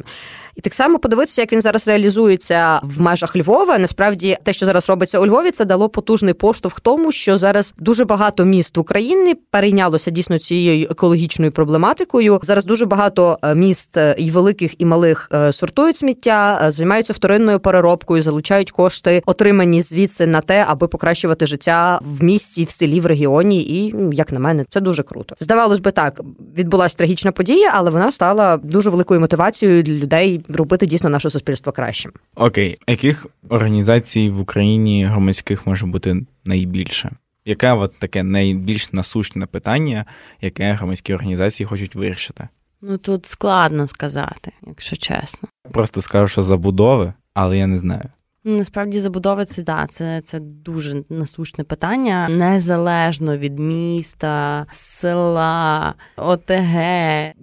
І 0.55 0.61
так 0.61 0.73
само 0.73 0.99
подивитися, 0.99 1.41
як 1.41 1.53
він 1.53 1.61
зараз 1.61 1.87
реалізується 1.87 2.79
в 2.83 3.01
межах 3.01 3.35
Львова. 3.35 3.77
Насправді, 3.77 4.37
те, 4.43 4.53
що 4.53 4.65
зараз 4.65 4.89
робиться 4.89 5.19
у 5.19 5.25
Львові, 5.25 5.51
це 5.51 5.65
дало 5.65 5.89
потужний 5.89 6.33
поштовх 6.33 6.79
тому, 6.79 7.11
що 7.11 7.37
зараз 7.37 7.73
дуже 7.77 8.05
багато 8.05 8.45
міст 8.45 8.77
в 8.77 8.79
Україні 8.79 9.35
перейнялося 9.35 10.11
дійсно 10.11 10.39
цією 10.39 10.87
екологічною 10.91 11.51
проблематикою. 11.51 12.39
Зараз 12.43 12.65
дуже 12.65 12.85
багато 12.85 13.37
е, 13.41 13.55
міст 13.55 13.97
е, 13.97 14.15
і 14.17 14.31
великих 14.31 14.81
і 14.81 14.85
малих 14.85 15.29
е, 15.33 15.51
сортують 15.51 15.97
сміття, 15.97 16.65
займаються 16.71 17.13
вторинною 17.13 17.59
переробкою, 17.59 18.21
залучають 18.21 18.71
кошти, 18.71 19.23
отримані 19.25 19.81
звідси 19.81 20.27
на 20.27 20.41
те, 20.41 20.65
аби 20.67 20.87
покращувати 20.87 21.45
життя 21.45 21.99
в 22.19 22.23
місті, 22.23 22.63
в 22.63 22.69
селі, 22.69 22.99
в 22.99 23.05
регіоні. 23.05 23.61
І 23.61 23.95
як 24.11 24.31
на 24.31 24.39
мене, 24.39 24.65
це 24.69 24.81
дуже 24.81 25.03
круто. 25.03 25.35
Здавалось 25.39 25.79
би, 25.79 25.91
так 25.91 26.21
відбулася 26.57 26.97
трагічна 26.97 27.31
подія, 27.31 27.71
але 27.73 27.89
вона 27.89 28.11
стала 28.11 28.57
дуже 28.57 28.89
великою 28.89 29.19
мотивацією 29.19 29.83
для 29.83 29.93
людей 29.93 30.42
робити 30.49 30.85
дійсно 30.85 31.09
наше 31.09 31.29
суспільство 31.29 31.71
кращим. 31.71 32.11
Окей, 32.35 32.77
яких 32.87 33.25
організацій 33.49 34.29
в 34.29 34.39
Україні 34.39 35.05
громадських 35.05 35.67
може 35.67 35.85
бути 35.85 36.25
найбільше? 36.45 37.11
Яке 37.45 37.71
от 37.71 37.99
таке 37.99 38.23
найбільш 38.23 38.93
насущне 38.93 39.45
питання, 39.45 40.05
яке 40.41 40.73
громадські 40.73 41.13
організації 41.13 41.67
хочуть 41.67 41.95
вирішити? 41.95 42.47
Ну 42.81 42.97
тут 42.97 43.25
складно 43.25 43.87
сказати, 43.87 44.51
якщо 44.67 44.95
чесно. 44.95 45.49
Просто 45.71 46.01
скажу, 46.01 46.27
що 46.27 46.43
забудови, 46.43 47.13
але 47.33 47.57
я 47.57 47.67
не 47.67 47.77
знаю. 47.77 48.09
Насправді 48.45 48.99
забудови 48.99 49.45
це 49.45 49.61
да, 49.61 49.87
це 49.89 50.21
це 50.25 50.39
дуже 50.39 51.03
насущне 51.09 51.63
питання, 51.63 52.27
незалежно 52.31 53.37
від 53.37 53.59
міста, 53.59 54.65
села, 54.71 55.93
ОТГ, 56.17 56.75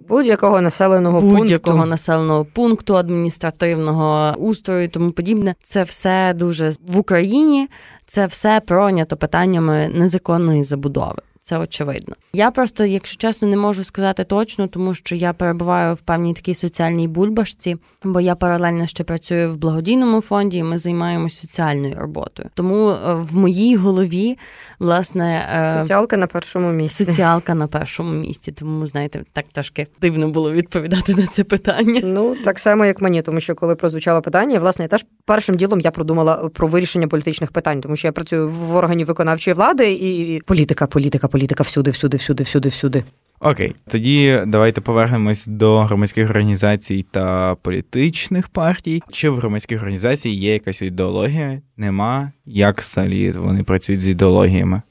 будь-якого 0.07 0.61
населеного 0.61 1.21
будь-якого 1.21 1.75
пункту. 1.75 1.89
населеного 1.89 2.45
пункту, 2.45 2.97
адміністративного 2.97 4.35
устрою, 4.37 4.83
і 4.83 4.87
тому 4.87 5.11
подібне. 5.11 5.55
Це 5.63 5.83
все 5.83 6.33
дуже 6.33 6.71
в 6.87 6.97
Україні. 6.97 7.67
Це 8.07 8.25
все 8.25 8.61
пройнято 8.65 9.17
питаннями 9.17 9.89
незаконної 9.93 10.63
забудови. 10.63 11.21
Це 11.43 11.57
очевидно. 11.57 12.15
Я 12.33 12.51
просто, 12.51 12.85
якщо 12.85 13.17
чесно, 13.17 13.47
не 13.47 13.57
можу 13.57 13.83
сказати 13.83 14.23
точно, 14.23 14.67
тому 14.67 14.93
що 14.93 15.15
я 15.15 15.33
перебуваю 15.33 15.95
в 15.95 15.97
певній 15.97 16.33
такій 16.33 16.53
соціальній 16.55 17.07
бульбашці, 17.07 17.77
бо 18.03 18.21
я 18.21 18.35
паралельно 18.35 18.87
ще 18.87 19.03
працюю 19.03 19.51
в 19.51 19.57
благодійному 19.57 20.21
фонді, 20.21 20.57
і 20.57 20.63
ми 20.63 20.77
займаємося 20.77 21.41
соціальною 21.41 21.95
роботою. 21.95 22.49
Тому 22.53 22.89
е, 22.89 23.13
в 23.13 23.35
моїй 23.35 23.75
голові 23.75 24.37
власне 24.79 25.49
е, 25.53 25.81
соціалка 25.81 26.17
на 26.17 26.27
першому 26.27 26.71
місці. 26.71 27.05
Соціалка 27.05 27.55
на 27.55 27.67
першому 27.67 28.11
місці. 28.11 28.51
Тому 28.51 28.85
знаєте, 28.85 29.23
так 29.33 29.45
трошки 29.51 29.87
дивно 30.01 30.29
було 30.29 30.51
відповідати 30.51 31.15
на 31.15 31.27
це 31.27 31.43
питання. 31.43 32.01
Ну 32.03 32.35
так 32.43 32.59
само, 32.59 32.85
як 32.85 33.01
мені, 33.01 33.21
тому 33.21 33.39
що 33.39 33.55
коли 33.55 33.75
прозвучало 33.75 34.21
питання, 34.21 34.59
власне, 34.59 34.85
я 34.85 34.89
теж 34.89 35.05
першим 35.25 35.55
ділом 35.55 35.79
я 35.79 35.91
продумала 35.91 36.35
про 36.35 36.67
вирішення 36.67 37.07
політичних 37.07 37.51
питань, 37.51 37.81
тому 37.81 37.95
що 37.95 38.07
я 38.07 38.11
працюю 38.11 38.49
в 38.49 38.75
органі 38.75 39.03
виконавчої 39.03 39.55
влади 39.55 39.91
і 39.91 40.41
політика, 40.45 40.87
політика, 40.87 41.27
політика 41.31 41.63
всюди, 41.63 41.91
всюди, 41.91 42.17
всюди, 42.17 42.43
всюди, 42.43 42.69
всюди. 42.69 43.03
Окей, 43.43 43.75
тоді 43.87 44.43
давайте 44.47 44.81
повернемось 44.81 45.47
до 45.47 45.83
громадських 45.83 46.29
організацій 46.29 47.05
та 47.11 47.55
політичних 47.55 48.49
партій. 48.49 49.01
Чи 49.11 49.29
в 49.29 49.37
громадських 49.37 49.79
організацій 49.81 50.29
є 50.29 50.53
якась 50.53 50.81
ідеологія? 50.81 51.61
Нема? 51.77 52.31
Як 52.45 52.81
взагалі 52.81 53.31
вони 53.31 53.63
працюють 53.63 54.01
з 54.01 54.07
ідеологіями? 54.07 54.81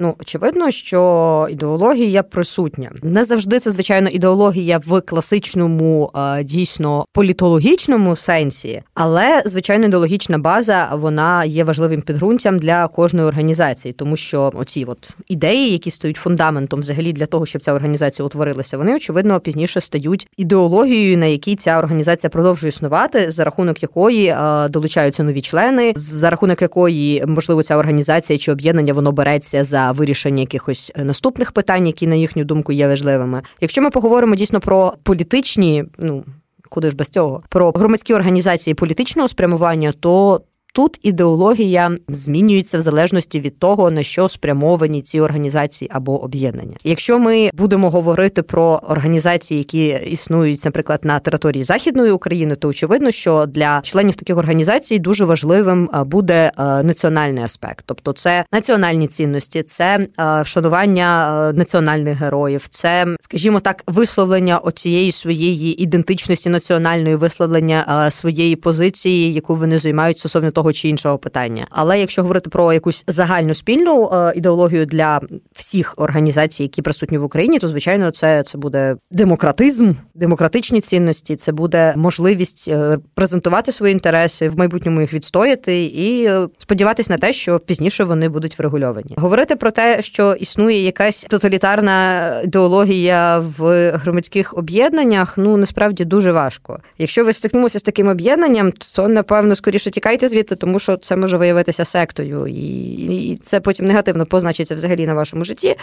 Ну, 0.00 0.14
очевидно, 0.20 0.70
що 0.70 1.48
ідеологія 1.50 2.22
присутня. 2.22 2.90
Не 3.02 3.24
завжди 3.24 3.58
це, 3.58 3.70
звичайно, 3.70 4.08
ідеологія 4.08 4.78
в 4.86 5.00
класичному, 5.00 6.12
дійсно 6.42 7.04
політологічному 7.12 8.16
сенсі, 8.16 8.82
але 8.94 9.42
звичайно, 9.44 9.86
ідеологічна 9.86 10.38
база 10.38 10.88
вона 10.92 11.44
є 11.44 11.64
важливим 11.64 12.02
підґрунтям 12.02 12.58
для 12.58 12.88
кожної 12.88 13.26
організації, 13.26 13.92
тому 13.92 14.16
що 14.16 14.50
оці 14.54 14.84
от 14.84 15.10
ідеї, 15.28 15.72
які 15.72 15.90
стають 15.90 16.16
фундаментом 16.16 16.80
взагалі 16.80 17.12
для 17.12 17.26
того, 17.26 17.46
щоб 17.46 17.62
ця 17.62 17.72
організація 17.72 18.26
утворилася, 18.26 18.78
вони 18.78 18.96
очевидно 18.96 19.40
пізніше 19.40 19.80
стають 19.80 20.28
ідеологією, 20.36 21.18
на 21.18 21.26
якій 21.26 21.56
ця 21.56 21.78
організація 21.78 22.30
продовжує 22.30 22.68
існувати, 22.68 23.30
за 23.30 23.44
рахунок 23.44 23.82
якої 23.82 24.36
долучаються 24.68 25.22
нові 25.22 25.40
члени, 25.40 25.92
за 25.96 26.30
рахунок 26.30 26.62
якої 26.62 27.24
можливо 27.26 27.62
ця 27.62 27.76
організація 27.76 28.38
чи 28.38 28.52
об'єднання 28.52 28.92
воно 28.92 29.12
береться 29.12 29.64
за 29.64 29.87
вирішення 29.92 30.40
якихось 30.40 30.92
е, 30.94 31.04
наступних 31.04 31.52
питань, 31.52 31.86
які 31.86 32.06
на 32.06 32.14
їхню 32.14 32.44
думку 32.44 32.72
є 32.72 32.88
важливими. 32.88 33.42
Якщо 33.60 33.82
ми 33.82 33.90
поговоримо 33.90 34.34
дійсно 34.34 34.60
про 34.60 34.94
політичні, 35.02 35.84
ну 35.98 36.24
куди 36.68 36.90
ж 36.90 36.96
без 36.96 37.08
цього, 37.08 37.42
про 37.48 37.70
громадські 37.70 38.14
організації 38.14 38.74
політичного 38.74 39.28
спрямування, 39.28 39.92
то 40.00 40.40
Тут 40.78 40.98
ідеологія 41.02 41.96
змінюється 42.08 42.78
в 42.78 42.80
залежності 42.80 43.40
від 43.40 43.58
того, 43.58 43.90
на 43.90 44.02
що 44.02 44.28
спрямовані 44.28 45.02
ці 45.02 45.20
організації 45.20 45.90
або 45.94 46.22
об'єднання. 46.22 46.76
Якщо 46.84 47.18
ми 47.18 47.50
будемо 47.54 47.90
говорити 47.90 48.42
про 48.42 48.80
організації, 48.88 49.58
які 49.58 49.86
існують, 50.10 50.64
наприклад, 50.64 51.00
на 51.02 51.18
території 51.18 51.62
західної 51.62 52.10
України, 52.10 52.56
то 52.56 52.68
очевидно, 52.68 53.10
що 53.10 53.46
для 53.46 53.80
членів 53.80 54.14
таких 54.14 54.36
організацій 54.36 54.98
дуже 54.98 55.24
важливим 55.24 55.90
буде 56.06 56.52
національний 56.58 57.44
аспект, 57.44 57.84
тобто 57.86 58.12
це 58.12 58.44
національні 58.52 59.08
цінності, 59.08 59.62
це 59.62 60.06
вшанування 60.42 61.52
національних 61.54 62.18
героїв, 62.18 62.68
це, 62.68 63.06
скажімо 63.20 63.60
так, 63.60 63.82
висловлення 63.86 64.58
оцієї 64.58 65.12
своєї 65.12 65.82
ідентичності 65.82 66.48
національної, 66.48 67.16
висловлення 67.16 68.10
своєї 68.10 68.56
позиції, 68.56 69.32
яку 69.32 69.54
вони 69.54 69.78
займають 69.78 70.18
стосовно 70.18 70.50
того 70.50 70.67
чи 70.72 70.88
іншого 70.88 71.18
питання. 71.18 71.66
Але 71.70 72.00
якщо 72.00 72.22
говорити 72.22 72.50
про 72.50 72.72
якусь 72.72 73.04
загальну 73.06 73.54
спільну 73.54 74.10
е, 74.12 74.32
ідеологію 74.36 74.86
для 74.86 75.20
всіх 75.52 75.94
організацій, 75.96 76.62
які 76.62 76.82
присутні 76.82 77.18
в 77.18 77.24
Україні, 77.24 77.58
то 77.58 77.68
звичайно 77.68 78.10
це 78.10 78.42
це 78.42 78.58
буде 78.58 78.96
демократизм, 79.10 79.92
демократичні 80.14 80.80
цінності. 80.80 81.36
Це 81.36 81.52
буде 81.52 81.94
можливість 81.96 82.68
е, 82.68 82.98
презентувати 83.14 83.72
свої 83.72 83.92
інтереси 83.92 84.48
в 84.48 84.58
майбутньому 84.58 85.00
їх 85.00 85.14
відстояти 85.14 85.84
і 85.84 86.24
е, 86.24 86.48
сподіватися 86.58 87.12
на 87.12 87.18
те, 87.18 87.32
що 87.32 87.58
пізніше 87.58 88.04
вони 88.04 88.28
будуть 88.28 88.58
врегульовані. 88.58 89.14
Говорити 89.16 89.56
про 89.56 89.70
те, 89.70 90.02
що 90.02 90.32
існує 90.32 90.84
якась 90.84 91.26
тоталітарна 91.28 92.40
ідеологія 92.44 93.38
в 93.58 93.90
громадських 93.90 94.58
об'єднаннях, 94.58 95.38
ну 95.38 95.56
насправді 95.56 96.04
дуже 96.04 96.32
важко. 96.32 96.78
Якщо 96.98 97.24
ви 97.24 97.32
стикнулися 97.32 97.78
з 97.78 97.82
таким 97.82 98.08
об'єднанням, 98.08 98.72
то 98.94 99.08
напевно 99.08 99.56
скоріше 99.56 99.90
тікайте 99.90 100.28
звідти 100.28 100.47
робити, 100.48 100.56
тому 100.56 100.78
що 100.78 100.96
це 100.96 101.16
може 101.16 101.36
виявитися 101.36 101.84
сектою, 101.84 102.46
і, 102.46 103.30
і 103.30 103.36
це 103.36 103.60
потім 103.60 103.86
негативно 103.86 104.26
позначиться 104.26 104.74
взагалі 104.74 105.06
на 105.06 105.14
вашому 105.14 105.44
житті. 105.44 105.76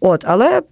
От, 0.00 0.24
але 0.26 0.62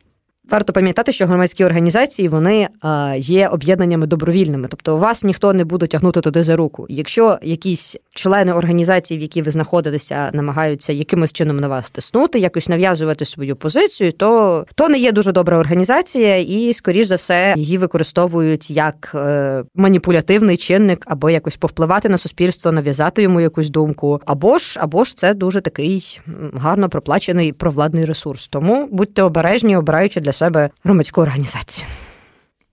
Варто 0.50 0.72
пам'ятати, 0.72 1.12
що 1.12 1.26
громадські 1.26 1.64
організації 1.64 2.28
вони 2.28 2.68
є 3.16 3.48
об'єднаннями 3.48 4.06
добровільними, 4.06 4.68
тобто 4.68 4.96
вас 4.96 5.24
ніхто 5.24 5.52
не 5.52 5.64
буде 5.64 5.86
тягнути 5.86 6.20
туди 6.20 6.42
за 6.42 6.56
руку. 6.56 6.86
Якщо 6.88 7.38
якісь 7.42 7.96
члени 8.10 8.52
організації, 8.52 9.18
в 9.18 9.22
якій 9.22 9.42
ви 9.42 9.50
знаходитеся, 9.50 10.30
намагаються 10.32 10.92
якимось 10.92 11.32
чином 11.32 11.60
на 11.60 11.68
вас 11.68 11.90
тиснути, 11.90 12.38
якось 12.38 12.68
нав'язувати 12.68 13.24
свою 13.24 13.56
позицію, 13.56 14.12
то 14.12 14.64
то 14.74 14.88
не 14.88 14.98
є 14.98 15.12
дуже 15.12 15.32
добра 15.32 15.58
організація, 15.58 16.36
і, 16.36 16.74
скоріш 16.74 17.06
за 17.06 17.16
все, 17.16 17.54
її 17.56 17.78
використовують 17.78 18.70
як 18.70 19.12
е, 19.14 19.64
маніпулятивний 19.74 20.56
чинник, 20.56 21.04
або 21.06 21.30
якось 21.30 21.56
повпливати 21.56 22.08
на 22.08 22.18
суспільство, 22.18 22.72
нав'язати 22.72 23.22
йому 23.22 23.40
якусь 23.40 23.70
думку, 23.70 24.20
або 24.26 24.58
ж 24.58 24.80
або 24.82 25.04
ж 25.04 25.16
це 25.16 25.34
дуже 25.34 25.60
такий 25.60 26.20
гарно 26.54 26.88
проплачений 26.88 27.52
провладний 27.52 28.04
ресурс. 28.04 28.48
Тому 28.48 28.88
будьте 28.92 29.22
обережні, 29.22 29.76
обираючи 29.76 30.20
для 30.20 30.32
себе 30.40 30.70
громадську 30.84 31.20
організацію. 31.20 31.86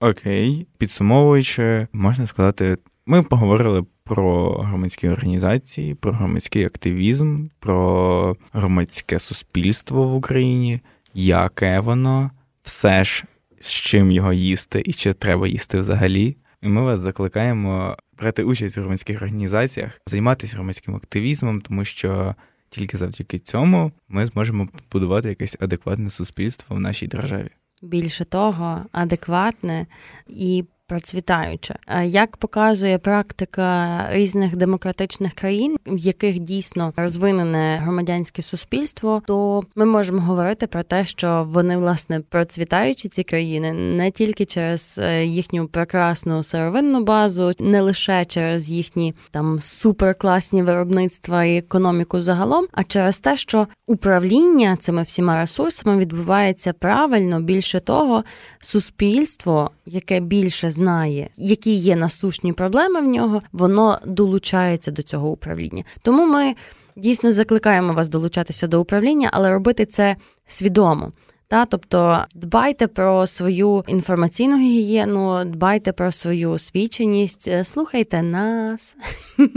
Окей, 0.00 0.66
підсумовуючи, 0.78 1.86
можна 1.92 2.26
сказати, 2.26 2.78
ми 3.06 3.22
поговорили 3.22 3.84
про 4.04 4.52
громадські 4.52 5.08
організації, 5.08 5.94
про 5.94 6.12
громадський 6.12 6.64
активізм, 6.64 7.46
про 7.60 8.36
громадське 8.52 9.18
суспільство 9.18 10.08
в 10.08 10.14
Україні, 10.14 10.80
яке 11.14 11.80
воно, 11.80 12.30
все 12.62 13.04
ж 13.04 13.24
з 13.60 13.70
чим 13.70 14.10
його 14.10 14.32
їсти 14.32 14.82
і 14.86 14.92
чи 14.92 15.12
треба 15.12 15.48
їсти 15.48 15.78
взагалі. 15.78 16.36
І 16.62 16.68
ми 16.68 16.82
вас 16.82 17.00
закликаємо 17.00 17.96
брати 18.18 18.44
участь 18.44 18.76
в 18.76 18.80
громадських 18.80 19.16
організаціях, 19.22 20.00
займатися 20.06 20.56
громадським 20.56 20.96
активізмом, 20.96 21.60
тому 21.60 21.84
що 21.84 22.34
тільки 22.70 22.96
завдяки 22.96 23.38
цьому 23.38 23.92
ми 24.08 24.26
зможемо 24.26 24.68
побудувати 24.88 25.28
якесь 25.28 25.56
адекватне 25.60 26.10
суспільство 26.10 26.76
в 26.76 26.80
нашій 26.80 27.06
державі. 27.06 27.48
Більше 27.82 28.24
того, 28.24 28.84
адекватне 28.92 29.86
і 30.26 30.64
процвітаюче. 30.88 31.76
Як 32.04 32.36
показує 32.36 32.98
практика 32.98 33.98
різних 34.10 34.56
демократичних 34.56 35.32
країн, 35.32 35.76
в 35.86 35.98
яких 35.98 36.38
дійсно 36.38 36.92
розвинене 36.96 37.80
громадянське 37.82 38.42
суспільство, 38.42 39.22
то 39.26 39.62
ми 39.76 39.84
можемо 39.84 40.20
говорити 40.20 40.66
про 40.66 40.82
те, 40.82 41.04
що 41.04 41.46
вони 41.48 41.76
власне 41.76 42.20
процвітаючі 42.20 43.08
ці 43.08 43.22
країни 43.22 43.72
не 43.72 44.10
тільки 44.10 44.44
через 44.44 45.00
е, 45.02 45.24
їхню 45.24 45.68
прекрасну 45.68 46.42
сировинну 46.42 47.04
базу, 47.04 47.52
не 47.60 47.80
лише 47.80 48.24
через 48.24 48.70
їхні 48.70 49.14
там 49.30 49.58
суперкласні 49.58 50.62
виробництва 50.62 51.44
і 51.44 51.56
економіку 51.56 52.22
загалом, 52.22 52.66
а 52.72 52.84
через 52.84 53.20
те, 53.20 53.36
що 53.36 53.66
управління 53.86 54.76
цими 54.80 55.02
всіма 55.02 55.40
ресурсами 55.40 55.98
відбувається 55.98 56.72
правильно. 56.72 57.40
Більше 57.40 57.80
того, 57.80 58.24
суспільство, 58.60 59.70
яке 59.86 60.20
більше 60.20 60.70
знає, 60.78 61.30
які 61.36 61.74
є 61.74 61.96
насущні 61.96 62.52
проблеми 62.52 63.00
в 63.00 63.04
нього, 63.06 63.42
воно 63.52 63.98
долучається 64.06 64.90
до 64.90 65.02
цього 65.02 65.28
управління. 65.28 65.84
Тому 66.02 66.26
ми 66.26 66.54
дійсно 66.96 67.32
закликаємо 67.32 67.92
вас 67.92 68.08
долучатися 68.08 68.66
до 68.66 68.80
управління, 68.80 69.30
але 69.32 69.52
робити 69.52 69.86
це 69.86 70.16
свідомо. 70.46 71.12
Та, 71.50 71.64
тобто 71.64 72.24
дбайте 72.34 72.86
про 72.86 73.26
свою 73.26 73.84
інформаційну 73.86 74.58
гігієну, 74.58 75.44
дбайте 75.44 75.92
про 75.92 76.12
свою 76.12 76.50
освіченість, 76.50 77.48
е, 77.48 77.64
слухайте 77.64 78.22
нас. 78.22 78.96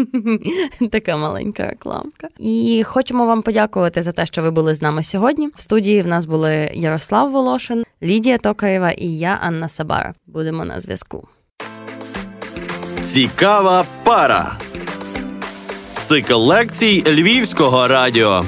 Така 0.92 1.18
маленька 1.18 1.64
рекламка. 1.64 2.28
І 2.40 2.84
хочемо 2.86 3.26
вам 3.26 3.42
подякувати 3.42 4.04
за 4.04 4.12
те, 4.12 4.26
що 4.26 4.42
ви 4.42 4.52
були 4.52 4.76
з 4.76 4.82
нами 4.82 5.04
сьогодні. 5.04 5.50
В 5.56 5.62
студії 5.62 6.02
в 6.02 6.08
нас 6.08 6.26
були 6.26 6.72
Ярослав 6.74 7.32
Волошин, 7.32 7.84
Лідія 8.04 8.38
Токаєва 8.38 8.92
і 8.92 9.08
я, 9.18 9.40
Анна 9.42 9.70
Сабара. 9.70 10.14
Будемо 10.28 10.66
на 10.66 10.82
зв'язку. 10.82 11.28
Цікава 13.02 13.86
пара. 14.04 14.58
Цикл 15.94 16.36
лекцій 16.36 17.04
Львівського 17.08 17.88
радіо. 17.88 18.44